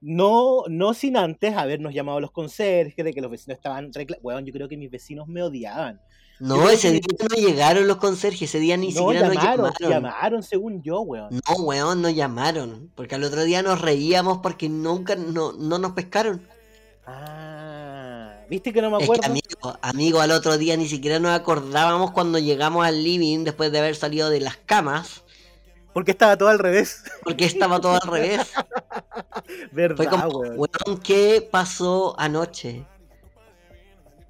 No, 0.01 0.63
no 0.67 0.95
sin 0.95 1.15
antes 1.15 1.55
habernos 1.55 1.93
llamado 1.93 2.19
los 2.19 2.31
conserjes, 2.31 3.05
de 3.05 3.13
que 3.13 3.21
los 3.21 3.29
vecinos 3.29 3.57
estaban. 3.57 3.91
Bueno, 4.23 4.39
yo 4.39 4.51
creo 4.51 4.67
que 4.67 4.77
mis 4.77 4.89
vecinos 4.89 5.27
me 5.27 5.43
odiaban. 5.43 6.01
No, 6.39 6.69
ese 6.69 6.91
día 6.91 7.01
no 7.19 7.35
llegaron 7.35 7.87
los 7.87 7.97
conserjes, 7.97 8.43
ese 8.43 8.59
día 8.59 8.77
ni 8.77 8.91
siquiera 8.91 9.21
llamaron, 9.33 9.65
nos 9.65 9.79
llamaron. 9.79 10.03
llamaron 10.03 10.43
según 10.43 10.83
yo, 10.83 11.01
weón. 11.01 11.29
No, 11.31 11.55
weón, 11.63 12.01
no 12.01 12.09
llamaron. 12.09 12.91
Porque 12.95 13.15
al 13.15 13.23
otro 13.23 13.43
día 13.43 13.63
nos 13.63 13.81
reíamos 13.81 14.39
porque 14.39 14.69
nunca 14.69 15.15
no, 15.15 15.53
no 15.53 15.79
nos 15.79 15.93
pescaron. 15.93 16.41
Ah, 17.07 18.35
¿viste 18.49 18.71
que 18.71 18.81
no 18.81 18.91
me 18.91 18.97
Es 18.97 19.03
acuerdo? 19.03 19.21
que, 19.21 19.27
amigo, 19.29 19.77
amigo, 19.81 20.19
al 20.19 20.31
otro 20.31 20.57
día 20.57 20.77
ni 20.77 20.87
siquiera 20.87 21.19
nos 21.19 21.31
acordábamos 21.31 22.11
cuando 22.11 22.37
llegamos 22.37 22.85
al 22.85 23.03
living 23.03 23.43
después 23.43 23.71
de 23.71 23.79
haber 23.79 23.95
salido 23.95 24.29
de 24.29 24.41
las 24.41 24.57
camas. 24.57 25.23
Porque 25.93 26.11
estaba 26.11 26.37
todo 26.37 26.49
al 26.49 26.59
revés. 26.59 27.03
Porque 27.23 27.45
estaba 27.45 27.79
todo 27.81 27.93
al 27.99 28.07
revés. 28.07 28.41
Verdad, 29.71 29.95
Fue 29.97 30.05
como, 30.07 30.27
weón. 30.27 30.55
weón, 30.59 30.99
¿qué 31.01 31.47
pasó 31.49 32.13
anoche? 32.19 32.85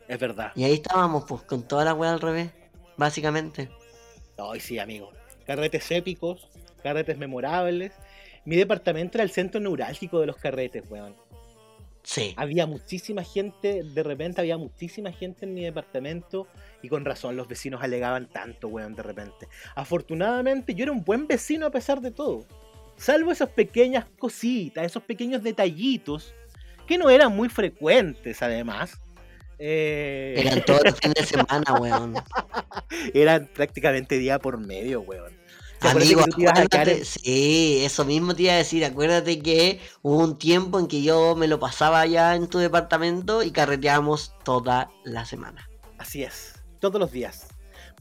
Es 0.07 0.19
verdad. 0.19 0.51
Y 0.55 0.63
ahí 0.63 0.73
estábamos, 0.73 1.25
pues, 1.27 1.41
con 1.43 1.67
toda 1.67 1.83
la 1.85 1.93
weá 1.93 2.13
al 2.13 2.21
revés, 2.21 2.51
básicamente. 2.95 3.69
Ay, 4.37 4.59
sí, 4.59 4.79
amigo. 4.79 5.11
Carretes 5.45 5.89
épicos, 5.91 6.49
carretes 6.81 7.17
memorables. 7.17 7.93
Mi 8.45 8.55
departamento 8.55 9.17
era 9.17 9.23
el 9.23 9.31
centro 9.31 9.59
neurálgico 9.59 10.19
de 10.19 10.27
los 10.27 10.37
carretes, 10.37 10.83
weón. 10.89 11.15
Sí. 12.03 12.33
Había 12.37 12.65
muchísima 12.65 13.21
gente, 13.21 13.83
de 13.83 14.03
repente 14.03 14.39
había 14.39 14.57
muchísima 14.57 15.11
gente 15.11 15.45
en 15.45 15.53
mi 15.53 15.65
departamento 15.65 16.47
y 16.81 16.87
con 16.87 17.03
razón 17.03 17.35
los 17.35 17.49
vecinos 17.49 17.83
alegaban 17.83 18.29
tanto, 18.29 18.69
weón, 18.69 18.95
de 18.95 19.03
repente. 19.03 19.49
Afortunadamente 19.75 20.73
yo 20.73 20.83
era 20.83 20.93
un 20.93 21.03
buen 21.03 21.27
vecino 21.27 21.65
a 21.65 21.71
pesar 21.71 21.99
de 21.99 22.11
todo. 22.11 22.45
Salvo 22.95 23.33
esas 23.33 23.49
pequeñas 23.49 24.05
cositas, 24.17 24.85
esos 24.85 25.03
pequeños 25.03 25.43
detallitos 25.43 26.33
que 26.87 26.97
no 26.97 27.09
eran 27.09 27.35
muy 27.35 27.49
frecuentes 27.49 28.41
además. 28.41 29.01
Eh, 29.59 30.35
Eran 30.37 30.63
todos 30.65 30.81
los 30.85 30.95
fines 30.99 31.15
de 31.15 31.25
semana, 31.37 31.73
weón. 31.79 32.15
eran 33.13 33.49
prácticamente 33.53 34.17
día 34.17 34.39
por 34.39 34.57
medio, 34.57 35.01
weón. 35.01 35.35
¿Te 35.79 35.89
acuerdas 35.89 36.11
Amigo, 36.11 36.23
en- 36.71 37.05
sí, 37.05 37.81
eso 37.83 38.03
mismo 38.03 38.35
te 38.35 38.43
iba 38.43 38.53
a 38.53 38.57
decir. 38.57 38.83
Acuérdate 38.83 39.39
que 39.39 39.79
hubo 40.01 40.17
un 40.23 40.39
tiempo 40.39 40.79
en 40.79 40.87
que 40.87 41.03
yo 41.03 41.35
me 41.35 41.47
lo 41.47 41.59
pasaba 41.59 42.01
allá 42.01 42.35
en 42.35 42.47
tu 42.47 42.57
departamento 42.57 43.43
y 43.43 43.51
carreteábamos 43.51 44.33
toda 44.43 44.89
la 45.03 45.25
semana. 45.25 45.69
Así 45.99 46.23
es, 46.23 46.53
todos 46.79 46.99
los 46.99 47.11
días. 47.11 47.47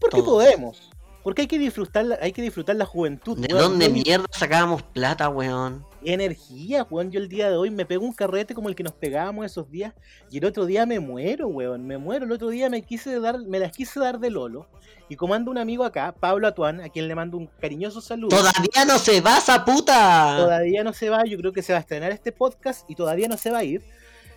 Porque 0.00 0.16
Todos. 0.22 0.44
podemos. 0.44 0.90
Porque 1.26 1.42
hay 1.42 1.48
que 1.48 1.58
disfrutar, 1.58 2.04
la- 2.04 2.18
hay 2.22 2.30
que 2.30 2.40
disfrutar 2.40 2.76
la 2.76 2.86
juventud. 2.86 3.36
¿De 3.36 3.52
weón. 3.52 3.70
dónde 3.70 3.88
mierda 3.88 4.26
sacábamos 4.30 4.84
plata, 4.84 5.28
weón? 5.28 5.84
energía, 6.04 6.86
weón. 6.88 7.10
Yo 7.10 7.18
el 7.18 7.28
día 7.28 7.50
de 7.50 7.56
hoy 7.56 7.68
me 7.68 7.84
pego 7.84 8.04
un 8.04 8.12
carrete 8.12 8.54
como 8.54 8.68
el 8.68 8.76
que 8.76 8.84
nos 8.84 8.92
pegábamos 8.92 9.44
esos 9.44 9.68
días. 9.68 9.92
Y 10.30 10.38
el 10.38 10.44
otro 10.44 10.66
día 10.66 10.86
me 10.86 11.00
muero, 11.00 11.48
weón. 11.48 11.84
Me 11.84 11.98
muero. 11.98 12.26
El 12.26 12.30
otro 12.30 12.48
día 12.50 12.70
me 12.70 12.82
quise 12.82 13.18
dar, 13.18 13.40
me 13.40 13.58
las 13.58 13.72
quise 13.72 13.98
dar 13.98 14.20
de 14.20 14.30
Lolo. 14.30 14.68
Y 15.08 15.16
como 15.16 15.34
anda 15.34 15.50
un 15.50 15.58
amigo 15.58 15.82
acá, 15.82 16.14
Pablo 16.14 16.46
Atuán, 16.46 16.80
a 16.80 16.90
quien 16.90 17.08
le 17.08 17.16
mando 17.16 17.36
un 17.38 17.48
cariñoso 17.60 18.00
saludo. 18.00 18.28
¡Todavía 18.28 18.84
no 18.86 18.96
se 18.96 19.20
va 19.20 19.38
esa 19.38 19.64
puta! 19.64 20.36
Todavía 20.38 20.84
no 20.84 20.92
se 20.92 21.10
va, 21.10 21.24
yo 21.24 21.36
creo 21.38 21.52
que 21.52 21.62
se 21.64 21.72
va 21.72 21.78
a 21.78 21.80
estrenar 21.80 22.12
este 22.12 22.30
podcast 22.30 22.88
y 22.88 22.94
todavía 22.94 23.26
no 23.26 23.36
se 23.36 23.50
va 23.50 23.58
a 23.58 23.64
ir. 23.64 23.82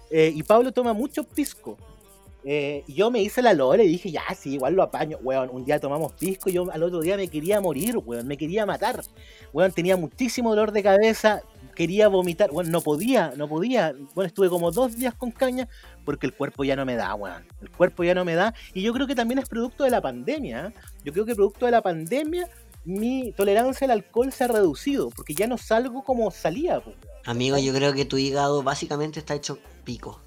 Eh, 0.09 0.31
y 0.33 0.41
Pablo 0.41 0.71
toma 0.71 0.93
mucho 0.93 1.23
pisco. 1.23 1.77
Eh, 2.43 2.83
yo 2.87 3.11
me 3.11 3.21
hice 3.21 3.41
la 3.41 3.53
lore 3.53 3.83
y 3.83 3.87
dije, 3.87 4.11
ya, 4.11 4.23
sí, 4.37 4.53
igual 4.53 4.73
lo 4.73 4.83
apaño. 4.83 5.17
Weón, 5.21 5.49
un 5.51 5.65
día 5.65 5.79
tomamos 5.79 6.13
pisco 6.13 6.49
y 6.49 6.53
yo 6.53 6.71
al 6.71 6.83
otro 6.83 7.01
día 7.01 7.17
me 7.17 7.27
quería 7.27 7.59
morir, 7.59 7.97
weón, 7.97 8.27
me 8.27 8.37
quería 8.37 8.65
matar. 8.65 9.03
Weón, 9.51 9.71
tenía 9.71 9.97
muchísimo 9.97 10.49
dolor 10.51 10.71
de 10.71 10.83
cabeza, 10.83 11.41
quería 11.75 12.07
vomitar. 12.07 12.51
Bueno, 12.51 12.69
no 12.69 12.81
podía, 12.81 13.33
no 13.35 13.47
podía. 13.47 13.93
Bueno, 14.15 14.27
estuve 14.27 14.49
como 14.49 14.71
dos 14.71 14.95
días 14.95 15.13
con 15.13 15.31
caña 15.31 15.67
porque 16.05 16.27
el 16.27 16.33
cuerpo 16.33 16.63
ya 16.63 16.75
no 16.75 16.85
me 16.85 16.95
da, 16.95 17.13
weón. 17.15 17.45
El 17.61 17.69
cuerpo 17.71 18.03
ya 18.03 18.15
no 18.15 18.23
me 18.23 18.35
da. 18.35 18.53
Y 18.73 18.81
yo 18.81 18.93
creo 18.93 19.07
que 19.07 19.15
también 19.15 19.39
es 19.39 19.49
producto 19.49 19.83
de 19.83 19.89
la 19.89 20.01
pandemia. 20.01 20.67
¿eh? 20.67 20.79
Yo 21.03 21.13
creo 21.13 21.25
que 21.25 21.35
producto 21.35 21.65
de 21.65 21.71
la 21.71 21.81
pandemia 21.81 22.47
mi 22.85 23.33
tolerancia 23.33 23.85
al 23.85 23.91
alcohol 23.91 24.31
se 24.31 24.45
ha 24.45 24.47
reducido 24.47 25.09
porque 25.09 25.35
ya 25.35 25.47
no 25.47 25.57
salgo 25.57 26.03
como 26.03 26.31
salía. 26.31 26.79
pues. 26.79 26.95
Amigo, 27.25 27.57
yo 27.57 27.73
creo 27.73 27.93
que 27.93 28.05
tu 28.05 28.17
hígado 28.17 28.63
básicamente 28.63 29.19
está 29.19 29.35
hecho 29.35 29.59
pico. 29.83 30.21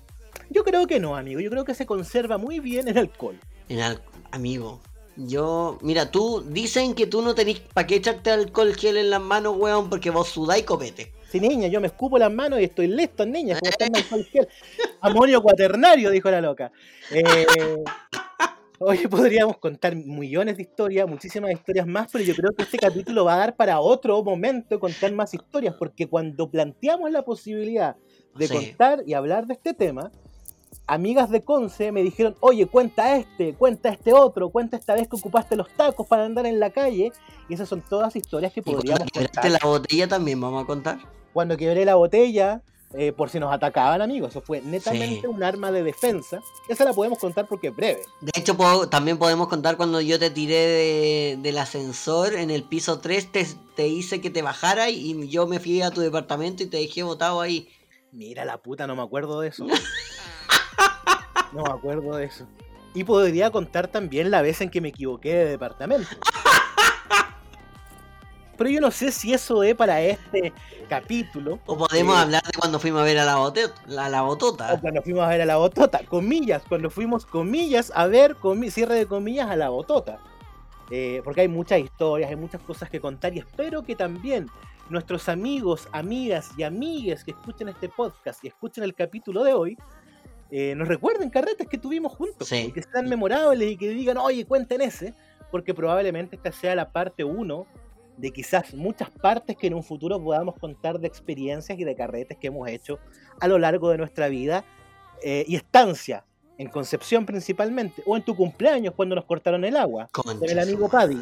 Yo 0.52 0.64
creo 0.64 0.86
que 0.86 1.00
no, 1.00 1.16
amigo. 1.16 1.40
Yo 1.40 1.50
creo 1.50 1.64
que 1.64 1.74
se 1.74 1.86
conserva 1.86 2.38
muy 2.38 2.60
bien 2.60 2.88
el 2.88 2.98
alcohol. 2.98 3.38
En 3.68 3.80
al- 3.80 4.02
Amigo, 4.30 4.80
yo... 5.16 5.78
Mira, 5.82 6.10
tú... 6.10 6.42
Dicen 6.46 6.94
que 6.94 7.06
tú 7.06 7.22
no 7.22 7.34
tenés 7.34 7.60
para 7.60 7.86
qué 7.86 7.96
echarte 7.96 8.30
alcohol 8.30 8.74
gel 8.74 8.96
en 8.96 9.10
las 9.10 9.20
manos, 9.20 9.56
weón, 9.58 9.88
porque 9.90 10.10
vos 10.10 10.28
sudáis 10.28 10.64
copete. 10.64 11.12
Sí, 11.30 11.40
niña, 11.40 11.68
yo 11.68 11.80
me 11.80 11.86
escupo 11.86 12.18
las 12.18 12.32
manos 12.32 12.60
y 12.60 12.64
estoy 12.64 12.86
listo, 12.88 13.24
niña. 13.24 13.58
Como 13.58 13.70
está 13.70 13.86
en 13.86 13.96
alcohol 13.96 14.24
gel. 14.30 14.48
Amonio 15.00 15.42
cuaternario, 15.42 16.10
dijo 16.10 16.30
la 16.30 16.40
loca. 16.40 16.70
Eh, 17.10 17.46
Hoy 18.84 18.98
podríamos 19.06 19.58
contar 19.58 19.94
millones 19.94 20.56
de 20.56 20.62
historias, 20.64 21.08
muchísimas 21.08 21.52
historias 21.52 21.86
más, 21.86 22.08
pero 22.10 22.24
yo 22.24 22.34
creo 22.34 22.50
que 22.52 22.64
este 22.64 22.78
capítulo 22.78 23.24
va 23.24 23.34
a 23.34 23.38
dar 23.38 23.54
para 23.54 23.78
otro 23.78 24.24
momento 24.24 24.80
contar 24.80 25.12
más 25.12 25.32
historias, 25.34 25.76
porque 25.78 26.08
cuando 26.08 26.50
planteamos 26.50 27.08
la 27.12 27.22
posibilidad 27.24 27.94
de 28.34 28.48
Sí. 28.48 28.54
contar 28.54 29.04
y 29.06 29.14
hablar 29.14 29.46
de 29.46 29.54
este 29.54 29.72
tema, 29.72 30.10
amigas 30.92 31.30
de 31.30 31.42
Conce 31.42 31.92
me 31.92 32.02
dijeron, 32.02 32.34
oye, 32.40 32.66
cuenta 32.66 33.16
este, 33.16 33.54
cuenta 33.54 33.88
este 33.90 34.12
otro, 34.12 34.50
cuenta 34.50 34.76
esta 34.76 34.94
vez 34.94 35.08
que 35.08 35.16
ocupaste 35.16 35.56
los 35.56 35.68
tacos 35.70 36.06
para 36.06 36.24
andar 36.24 36.46
en 36.46 36.60
la 36.60 36.70
calle, 36.70 37.12
y 37.48 37.54
esas 37.54 37.68
son 37.68 37.82
todas 37.82 38.14
historias 38.16 38.52
que 38.52 38.60
Y 38.60 38.62
podríamos 38.62 39.08
quebraste 39.12 39.40
contar. 39.40 39.60
la 39.62 39.68
botella 39.68 40.08
también 40.08 40.40
vamos 40.40 40.62
a 40.62 40.66
contar. 40.66 40.98
Cuando 41.32 41.56
quebré 41.56 41.84
la 41.84 41.94
botella, 41.94 42.62
eh, 42.94 43.10
por 43.12 43.30
si 43.30 43.40
nos 43.40 43.50
atacaban, 43.54 44.02
amigos, 44.02 44.30
eso 44.32 44.42
fue 44.42 44.60
netamente 44.60 45.22
Sí. 45.22 45.26
un 45.26 45.42
arma 45.42 45.72
de 45.72 45.82
defensa. 45.82 46.40
Esa 46.68 46.84
la 46.84 46.92
podemos 46.92 47.18
contar 47.18 47.46
porque 47.48 47.68
es 47.68 47.74
breve. 47.76 48.02
De 48.20 48.32
hecho, 48.38 48.54
puedo- 48.54 48.86
también 48.90 49.16
podemos 49.16 49.48
contar 49.48 49.78
cuando 49.78 50.02
yo 50.02 50.18
te 50.18 50.28
tiré 50.28 50.54
de- 50.54 51.38
del 51.40 51.56
ascensor 51.56 52.34
en 52.34 52.50
el 52.50 52.64
piso 52.64 52.98
3, 53.00 53.32
te, 53.32 53.46
te 53.76 53.88
hice 53.88 54.20
que 54.20 54.28
te 54.28 54.42
bajara 54.42 54.90
y 54.90 55.26
yo 55.28 55.46
me 55.46 55.58
fui 55.58 55.80
a 55.80 55.90
tu 55.90 56.02
departamento 56.02 56.62
y 56.62 56.66
te 56.66 56.76
dejé 56.76 57.02
botado 57.02 57.40
ahí. 57.40 57.66
Mira 58.12 58.44
la 58.44 58.58
puta, 58.58 58.86
no 58.86 58.94
me 58.94 59.00
acuerdo 59.02 59.40
de 59.40 59.48
eso. 59.48 59.66
No 61.52 61.62
me 61.64 61.70
acuerdo 61.70 62.16
de 62.16 62.24
eso. 62.24 62.46
Y 62.94 63.04
podría 63.04 63.50
contar 63.50 63.88
también 63.88 64.30
la 64.30 64.42
vez 64.42 64.60
en 64.60 64.70
que 64.70 64.80
me 64.80 64.88
equivoqué 64.88 65.34
de 65.34 65.44
departamento. 65.46 66.08
Pero 68.58 68.70
yo 68.70 68.80
no 68.80 68.90
sé 68.90 69.10
si 69.10 69.32
eso 69.32 69.62
es 69.62 69.74
para 69.74 70.00
este 70.02 70.52
capítulo. 70.88 71.58
O 71.66 71.76
podemos 71.76 72.14
Sí. 72.16 72.22
hablar 72.22 72.42
de 72.42 72.52
cuando 72.58 72.78
fuimos 72.78 73.00
a 73.00 73.04
ver 73.04 73.18
a 73.18 73.24
la, 73.24 73.52
la, 73.86 74.08
la 74.08 74.22
botota. 74.22 74.74
O 74.74 74.80
cuando 74.80 75.02
fuimos 75.02 75.24
a 75.24 75.28
ver 75.28 75.40
a 75.40 75.46
la 75.46 75.56
botota, 75.56 76.00
comillas, 76.06 76.62
cuando 76.68 76.90
fuimos, 76.90 77.24
comillas, 77.26 77.90
a 77.94 78.06
ver, 78.06 78.36
comi- 78.36 78.70
cierre 78.70 78.94
de 78.94 79.06
comillas, 79.06 79.50
a 79.50 79.56
la 79.56 79.70
botota. 79.70 80.18
Eh, 80.90 81.22
porque 81.24 81.40
hay 81.40 81.48
muchas 81.48 81.80
historias, 81.80 82.28
hay 82.30 82.36
muchas 82.36 82.60
cosas 82.60 82.90
que 82.90 83.00
contar 83.00 83.34
y 83.34 83.38
espero 83.38 83.82
que 83.82 83.96
también 83.96 84.48
nuestros 84.90 85.28
amigos, 85.30 85.88
amigas 85.90 86.50
y 86.56 86.62
amigues 86.64 87.24
que 87.24 87.30
escuchen 87.30 87.70
este 87.70 87.88
podcast 87.88 88.44
y 88.44 88.48
escuchen 88.48 88.84
el 88.84 88.94
capítulo 88.94 89.42
de 89.42 89.54
hoy, 89.54 89.78
eh, 90.52 90.74
nos 90.76 90.86
recuerden 90.86 91.30
carretes 91.30 91.66
que 91.66 91.78
tuvimos 91.78 92.12
juntos 92.14 92.46
Sí. 92.46 92.66
y 92.68 92.72
que 92.72 92.82
sean 92.82 93.08
memorables 93.08 93.72
y 93.72 93.76
que 93.76 93.88
digan, 93.88 94.18
oye, 94.18 94.44
cuenten 94.44 94.82
ese, 94.82 95.14
porque 95.50 95.74
probablemente 95.74 96.36
esta 96.36 96.52
sea 96.52 96.74
la 96.74 96.92
parte 96.92 97.24
1 97.24 97.66
de 98.18 98.30
quizás 98.30 98.74
muchas 98.74 99.08
partes 99.10 99.56
que 99.56 99.66
en 99.66 99.74
un 99.74 99.82
futuro 99.82 100.22
podamos 100.22 100.54
contar 100.58 101.00
de 101.00 101.08
experiencias 101.08 101.78
y 101.78 101.84
de 101.84 101.96
carretes 101.96 102.36
que 102.38 102.48
hemos 102.48 102.68
hecho 102.68 102.98
a 103.40 103.48
lo 103.48 103.58
largo 103.58 103.88
de 103.90 103.96
nuestra 103.98 104.28
vida 104.28 104.64
eh, 105.22 105.44
y 105.48 105.56
estancia, 105.56 106.24
en 106.58 106.68
Concepción 106.68 107.24
principalmente, 107.24 108.02
o 108.04 108.16
en 108.16 108.22
tu 108.22 108.36
cumpleaños 108.36 108.92
cuando 108.94 109.14
nos 109.14 109.24
cortaron 109.24 109.64
el 109.64 109.76
agua. 109.76 110.08
Concha 110.12 110.38
con 110.38 110.50
el 110.50 110.58
amigo 110.58 110.88
Paddy. 110.88 111.16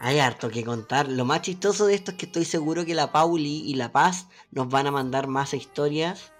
Hay 0.00 0.18
harto 0.18 0.50
que 0.50 0.64
contar. 0.64 1.08
Lo 1.08 1.24
más 1.24 1.42
chistoso 1.42 1.86
de 1.86 1.94
esto 1.94 2.10
es 2.10 2.16
que 2.16 2.26
estoy 2.26 2.44
seguro 2.44 2.84
que 2.84 2.92
la 2.94 3.12
Pauli 3.12 3.62
y 3.64 3.74
la 3.74 3.92
Paz 3.92 4.26
nos 4.50 4.68
van 4.68 4.88
a 4.88 4.90
mandar 4.90 5.28
más 5.28 5.54
historias. 5.54 6.31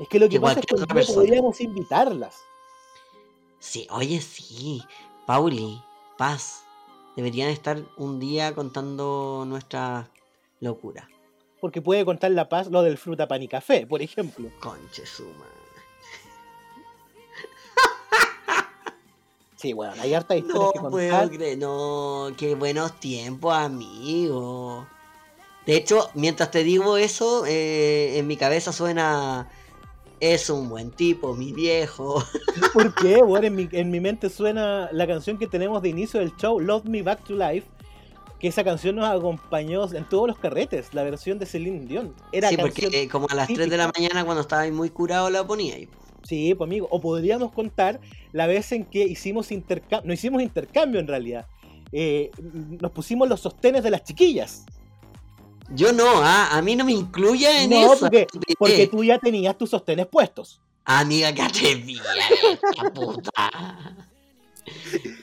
Es 0.00 0.08
que 0.08 0.18
lo 0.18 0.26
que 0.28 0.36
Que 0.36 0.40
pasa 0.40 0.60
es 0.60 0.66
que 0.66 0.86
persona. 0.86 1.14
podríamos 1.16 1.60
invitarlas. 1.60 2.36
Sí, 3.58 3.86
oye, 3.90 4.20
sí. 4.20 4.82
Pauli, 5.26 5.80
Paz, 6.16 6.64
deberían 7.16 7.50
estar 7.50 7.82
un 7.96 8.18
día 8.18 8.54
contando 8.54 9.44
nuestra 9.46 10.10
locura. 10.60 11.08
Porque 11.60 11.82
puede 11.82 12.04
contar 12.06 12.30
la 12.30 12.48
paz 12.48 12.68
lo 12.68 12.82
del 12.82 12.96
fruta 12.96 13.28
pan 13.28 13.42
y 13.42 13.48
café, 13.48 13.86
por 13.86 14.00
ejemplo. 14.00 14.48
Conche 14.60 15.04
su 15.04 15.24
madre. 15.24 15.50
Sí, 19.56 19.74
bueno, 19.74 19.92
hay 20.00 20.14
hartas 20.14 20.38
historias 20.38 20.64
No 20.64 20.72
que 20.72 20.80
puedo 20.88 21.10
contar. 21.10 21.30
creer, 21.30 21.58
no, 21.58 22.28
qué 22.38 22.54
buenos 22.54 22.98
tiempos, 22.98 23.52
amigo. 23.54 24.86
De 25.66 25.76
hecho, 25.76 26.08
mientras 26.14 26.50
te 26.50 26.64
digo 26.64 26.96
eso, 26.96 27.44
eh, 27.46 28.16
en 28.18 28.26
mi 28.26 28.38
cabeza 28.38 28.72
suena. 28.72 29.50
Es 30.20 30.50
un 30.50 30.68
buen 30.68 30.90
tipo, 30.90 31.34
mi 31.34 31.52
viejo. 31.52 32.22
¿Por 32.74 32.94
qué? 32.94 33.22
Bueno, 33.22 33.46
en 33.46 33.56
mi, 33.56 33.68
en 33.72 33.90
mi 33.90 34.00
mente 34.00 34.28
suena 34.28 34.90
la 34.92 35.06
canción 35.06 35.38
que 35.38 35.46
tenemos 35.46 35.80
de 35.82 35.88
inicio 35.88 36.20
del 36.20 36.36
show, 36.36 36.60
Love 36.60 36.84
Me 36.84 37.02
Back 37.02 37.24
to 37.24 37.34
Life, 37.34 37.66
que 38.38 38.48
esa 38.48 38.64
canción 38.64 38.96
nos 38.96 39.06
acompañó 39.06 39.90
en 39.94 40.08
todos 40.08 40.26
los 40.26 40.38
carretes, 40.38 40.92
la 40.94 41.04
versión 41.04 41.38
de 41.38 41.46
Celine 41.46 41.86
Dion. 41.86 42.14
Era 42.32 42.48
sí, 42.48 42.56
porque 42.56 42.88
eh, 42.92 43.08
como 43.08 43.26
a 43.30 43.34
las 43.34 43.48
3 43.48 43.70
de 43.70 43.76
la 43.76 43.90
mañana 43.94 44.24
cuando 44.24 44.40
estaba 44.40 44.68
muy 44.70 44.90
curado 44.90 45.30
la 45.30 45.46
ponía 45.46 45.74
ahí. 45.74 45.88
Sí, 46.22 46.54
pues 46.54 46.68
amigo, 46.68 46.88
o 46.90 47.00
podríamos 47.00 47.52
contar 47.52 48.00
la 48.32 48.46
vez 48.46 48.72
en 48.72 48.84
que 48.84 49.04
hicimos 49.04 49.52
intercambio, 49.52 50.06
no 50.06 50.12
hicimos 50.12 50.42
intercambio 50.42 51.00
en 51.00 51.06
realidad, 51.06 51.46
eh, 51.92 52.30
nos 52.80 52.92
pusimos 52.92 53.28
los 53.28 53.40
sostenes 53.40 53.82
de 53.82 53.90
las 53.90 54.04
chiquillas. 54.04 54.64
Yo 55.72 55.92
no, 55.92 56.06
ah, 56.22 56.48
a 56.50 56.62
mí 56.62 56.74
no 56.74 56.84
me 56.84 56.92
incluya 56.92 57.62
en 57.62 57.72
eso. 57.72 57.98
Porque, 58.00 58.26
porque 58.58 58.86
tú 58.88 59.04
ya 59.04 59.18
tenías 59.18 59.56
tus 59.56 59.70
sostenes 59.70 60.06
puestos. 60.06 60.60
Amiga, 60.84 61.32
que 61.32 61.42
atrevía, 61.42 62.02
puta. 62.94 63.50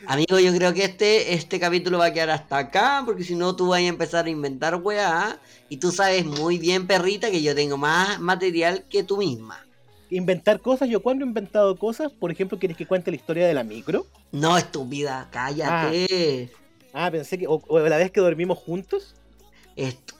Amigo, 0.05 0.39
yo 0.39 0.53
creo 0.53 0.73
que 0.73 0.85
este, 0.85 1.33
este 1.33 1.59
capítulo 1.59 1.97
va 1.97 2.05
a 2.05 2.13
quedar 2.13 2.29
hasta 2.29 2.57
acá, 2.57 3.03
porque 3.05 3.23
si 3.23 3.35
no 3.35 3.55
tú 3.55 3.67
vas 3.67 3.79
a 3.79 3.83
empezar 3.83 4.25
a 4.25 4.29
inventar 4.29 4.75
weá, 4.75 5.37
y 5.67 5.77
tú 5.77 5.91
sabes 5.91 6.25
muy 6.25 6.57
bien, 6.57 6.87
perrita, 6.87 7.29
que 7.29 7.41
yo 7.41 7.53
tengo 7.53 7.75
más 7.77 8.19
material 8.19 8.85
que 8.89 9.03
tú 9.03 9.17
misma. 9.17 9.65
¿Inventar 10.09 10.61
cosas? 10.61 10.87
¿Yo 10.87 11.01
cuando 11.01 11.25
he 11.25 11.27
inventado 11.27 11.75
cosas? 11.77 12.13
Por 12.13 12.31
ejemplo, 12.31 12.57
¿quieres 12.57 12.77
que 12.77 12.85
cuente 12.85 13.11
la 13.11 13.17
historia 13.17 13.45
de 13.45 13.53
la 13.53 13.65
micro? 13.65 14.05
No, 14.31 14.57
estúpida, 14.57 15.27
cállate. 15.31 16.49
Ah, 16.93 17.07
ah 17.07 17.11
pensé 17.11 17.37
que... 17.37 17.45
O, 17.47 17.61
la 17.67 17.97
vez 17.97 18.11
que 18.11 18.21
dormimos 18.21 18.57
juntos. 18.57 19.15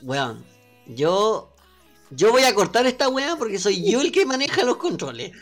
Weón, 0.02 0.44
yo... 0.88 1.54
Yo 2.10 2.32
voy 2.32 2.44
a 2.44 2.54
cortar 2.54 2.86
esta 2.86 3.10
weá 3.10 3.36
porque 3.38 3.60
soy 3.60 3.84
yo 3.84 4.00
el 4.00 4.14
que 4.14 4.26
maneja 4.26 4.64
los 4.64 4.78
controles. 4.78 5.34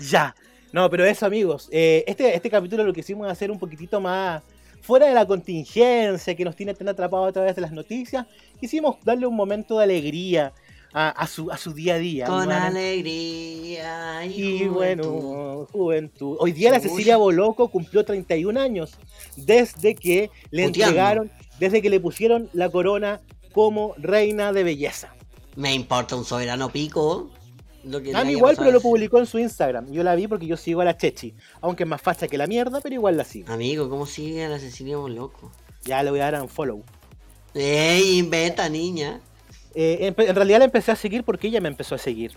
Ya, 0.00 0.34
no, 0.72 0.90
pero 0.90 1.04
eso, 1.04 1.26
amigos. 1.26 1.68
Eh, 1.70 2.04
este, 2.06 2.34
este 2.34 2.50
capítulo 2.50 2.84
lo 2.84 2.92
que 2.92 3.00
hicimos 3.00 3.30
hacer 3.30 3.50
un 3.50 3.58
poquitito 3.60 4.00
más 4.00 4.42
fuera 4.80 5.06
de 5.06 5.14
la 5.14 5.26
contingencia 5.26 6.34
que 6.34 6.44
nos 6.44 6.56
tiene 6.56 6.74
tan 6.74 6.88
atrapados 6.88 7.28
a 7.28 7.32
través 7.32 7.54
de 7.54 7.62
las 7.62 7.72
noticias. 7.72 8.26
Quisimos 8.60 8.96
darle 9.04 9.26
un 9.26 9.36
momento 9.36 9.78
de 9.78 9.84
alegría 9.84 10.52
a, 10.92 11.26
su, 11.26 11.50
a 11.50 11.56
su 11.56 11.72
día 11.72 11.94
a 11.94 11.98
día. 11.98 12.26
Con 12.26 12.50
alegría 12.50 14.24
y, 14.26 14.64
bueno, 14.64 15.66
juventud. 15.70 16.36
Hoy 16.40 16.52
día 16.52 16.70
la 16.70 16.80
Cecilia 16.80 17.16
Boloco 17.16 17.68
cumplió 17.68 18.04
31 18.04 18.58
años 18.58 18.96
desde 19.36 19.94
que 19.94 20.30
le 20.50 20.64
entregaron, 20.64 21.30
desde 21.60 21.82
que 21.82 21.90
le 21.90 22.00
pusieron 22.00 22.48
la 22.52 22.70
corona 22.70 23.20
como 23.52 23.94
reina 23.98 24.52
de 24.52 24.64
belleza. 24.64 25.14
Me 25.56 25.74
importa 25.74 26.16
un 26.16 26.24
soberano 26.24 26.70
pico. 26.70 27.30
A 28.14 28.24
mí 28.24 28.32
igual, 28.32 28.56
pero 28.56 28.70
lo 28.70 28.80
publicó 28.80 29.18
en 29.18 29.26
su 29.26 29.38
Instagram. 29.38 29.90
Yo 29.90 30.02
la 30.02 30.14
vi 30.14 30.26
porque 30.26 30.46
yo 30.46 30.56
sigo 30.56 30.80
a 30.80 30.84
la 30.84 30.96
Chechi. 30.96 31.34
Aunque 31.60 31.84
es 31.84 31.88
más 31.88 32.02
facha 32.02 32.28
que 32.28 32.36
la 32.36 32.46
mierda, 32.46 32.80
pero 32.80 32.94
igual 32.94 33.16
la 33.16 33.24
sigo. 33.24 33.52
Amigo, 33.52 33.88
¿cómo 33.88 34.06
sigue 34.06 34.44
a 34.44 34.48
la 34.48 34.58
Cecilia 34.58 34.96
loco? 34.96 35.50
Ya 35.84 36.02
le 36.02 36.10
voy 36.10 36.20
a 36.20 36.30
dar 36.30 36.42
un 36.42 36.48
follow. 36.48 36.82
¡Ey, 37.54 38.18
inventa, 38.18 38.68
niña! 38.68 39.20
Eh, 39.74 40.12
en, 40.16 40.34
realidad 40.34 40.58
la 40.58 40.64
empecé 40.64 40.92
a 40.92 40.96
seguir 40.96 41.24
porque 41.24 41.48
ella 41.48 41.60
me 41.60 41.68
empezó 41.68 41.94
a 41.94 41.98
seguir. 41.98 42.32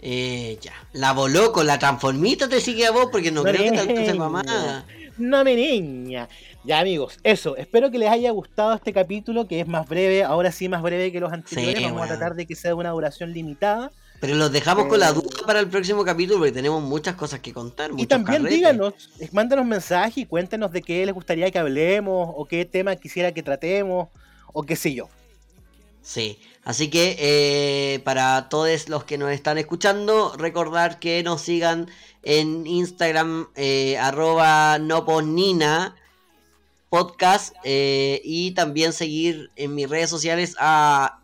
Eh, 0.00 0.58
ya. 0.60 0.74
La 0.92 1.12
Boloco, 1.12 1.62
la 1.62 1.78
transformita 1.78 2.48
te 2.48 2.60
sigue 2.60 2.86
a 2.86 2.90
vos 2.90 3.08
porque 3.10 3.30
no, 3.30 3.42
creo 3.42 3.72
que 3.72 3.94
te 3.94 4.06
sepa 4.06 4.28
más. 4.28 4.84
No, 5.16 5.44
mi 5.44 5.54
niña. 5.54 6.28
Ya, 6.64 6.80
amigos, 6.80 7.18
eso. 7.22 7.56
Espero 7.56 7.90
que 7.90 7.98
les 7.98 8.10
haya 8.10 8.30
gustado 8.30 8.74
este 8.74 8.92
capítulo 8.92 9.46
que 9.46 9.60
es 9.60 9.66
más 9.66 9.88
breve, 9.88 10.24
ahora 10.24 10.50
sí 10.50 10.68
más 10.68 10.82
breve 10.82 11.12
que 11.12 11.20
los 11.20 11.32
anteriores. 11.32 11.82
Vamos 11.82 12.02
a 12.02 12.08
tratar 12.08 12.34
de 12.34 12.46
que 12.46 12.54
sea 12.54 12.70
de 12.70 12.74
una 12.74 12.90
duración 12.90 13.32
limitada. 13.32 13.92
Pero 14.20 14.36
los 14.36 14.50
dejamos 14.50 14.86
con 14.86 14.98
la 15.00 15.12
duda 15.12 15.46
para 15.46 15.60
el 15.60 15.68
próximo 15.68 16.04
capítulo 16.04 16.38
porque 16.38 16.52
tenemos 16.52 16.82
muchas 16.82 17.14
cosas 17.14 17.40
que 17.40 17.52
contar. 17.52 17.90
Y 17.96 18.06
también 18.06 18.44
díganos, 18.44 18.94
mándanos 19.32 19.66
mensajes 19.66 20.18
y 20.18 20.26
cuéntenos 20.26 20.72
de 20.72 20.82
qué 20.82 21.04
les 21.04 21.14
gustaría 21.14 21.50
que 21.50 21.58
hablemos 21.58 22.30
o 22.34 22.46
qué 22.46 22.64
tema 22.64 22.96
quisiera 22.96 23.32
que 23.32 23.42
tratemos 23.42 24.08
o 24.52 24.62
qué 24.62 24.76
sé 24.76 24.94
yo. 24.94 25.08
Sí, 26.04 26.38
así 26.64 26.90
que 26.90 27.16
eh, 27.18 28.00
para 28.00 28.50
todos 28.50 28.90
los 28.90 29.04
que 29.04 29.16
nos 29.16 29.30
están 29.30 29.56
escuchando, 29.56 30.34
recordar 30.36 30.98
que 30.98 31.22
nos 31.22 31.40
sigan 31.40 31.88
en 32.22 32.66
Instagram 32.66 33.48
eh, 33.56 33.96
arroba 33.96 34.78
noponina 34.78 35.96
podcast 36.90 37.56
eh, 37.64 38.20
y 38.22 38.50
también 38.50 38.92
seguir 38.92 39.50
en 39.56 39.74
mis 39.74 39.88
redes 39.88 40.10
sociales 40.10 40.56
a 40.58 41.20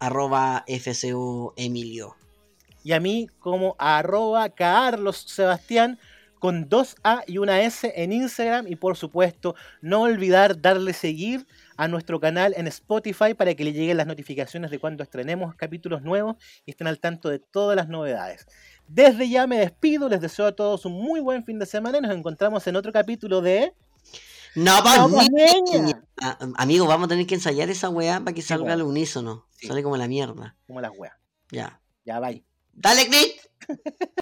arroba 0.00 0.64
FCU 0.66 1.52
Emilio. 1.56 2.16
Y 2.82 2.92
a 2.92 2.98
mí 2.98 3.28
como 3.38 3.76
arroba 3.78 4.48
Carlos 4.48 5.24
Sebastián 5.28 6.00
con 6.40 6.68
dos 6.68 6.96
A 7.04 7.22
y 7.28 7.38
una 7.38 7.62
S 7.62 7.92
en 7.94 8.12
Instagram 8.12 8.66
y 8.66 8.74
por 8.74 8.96
supuesto 8.96 9.54
no 9.82 10.02
olvidar 10.02 10.60
darle 10.60 10.94
seguir 10.94 11.46
a 11.80 11.88
nuestro 11.88 12.20
canal 12.20 12.52
en 12.58 12.66
Spotify 12.66 13.32
para 13.32 13.54
que 13.54 13.64
le 13.64 13.72
lleguen 13.72 13.96
las 13.96 14.06
notificaciones 14.06 14.70
de 14.70 14.78
cuando 14.78 15.02
estrenemos 15.02 15.54
capítulos 15.54 16.02
nuevos 16.02 16.36
y 16.66 16.72
estén 16.72 16.86
al 16.86 17.00
tanto 17.00 17.30
de 17.30 17.38
todas 17.38 17.74
las 17.74 17.88
novedades. 17.88 18.46
Desde 18.86 19.30
ya 19.30 19.46
me 19.46 19.58
despido, 19.58 20.10
les 20.10 20.20
deseo 20.20 20.44
a 20.44 20.52
todos 20.52 20.84
un 20.84 20.92
muy 20.92 21.20
buen 21.20 21.42
fin 21.42 21.58
de 21.58 21.64
semana 21.64 21.96
y 21.96 22.02
nos 22.02 22.14
encontramos 22.14 22.66
en 22.66 22.76
otro 22.76 22.92
capítulo 22.92 23.40
de... 23.40 23.72
No, 24.54 24.76
pues, 24.82 25.30
ah, 26.20 26.38
Amigo, 26.56 26.86
vamos 26.86 27.06
a 27.06 27.08
tener 27.08 27.26
que 27.26 27.36
ensayar 27.36 27.70
esa 27.70 27.88
weá 27.88 28.18
para 28.18 28.34
que 28.34 28.42
salga 28.42 28.74
al 28.74 28.82
unísono. 28.82 29.46
Sale 29.52 29.82
como 29.82 29.96
la 29.96 30.06
mierda. 30.06 30.56
Como 30.66 30.82
la 30.82 30.90
weá. 30.90 31.18
Ya. 31.50 31.80
Ya, 32.04 32.20
bye. 32.20 32.44
Dale, 32.74 33.06
Crit. 33.06 33.40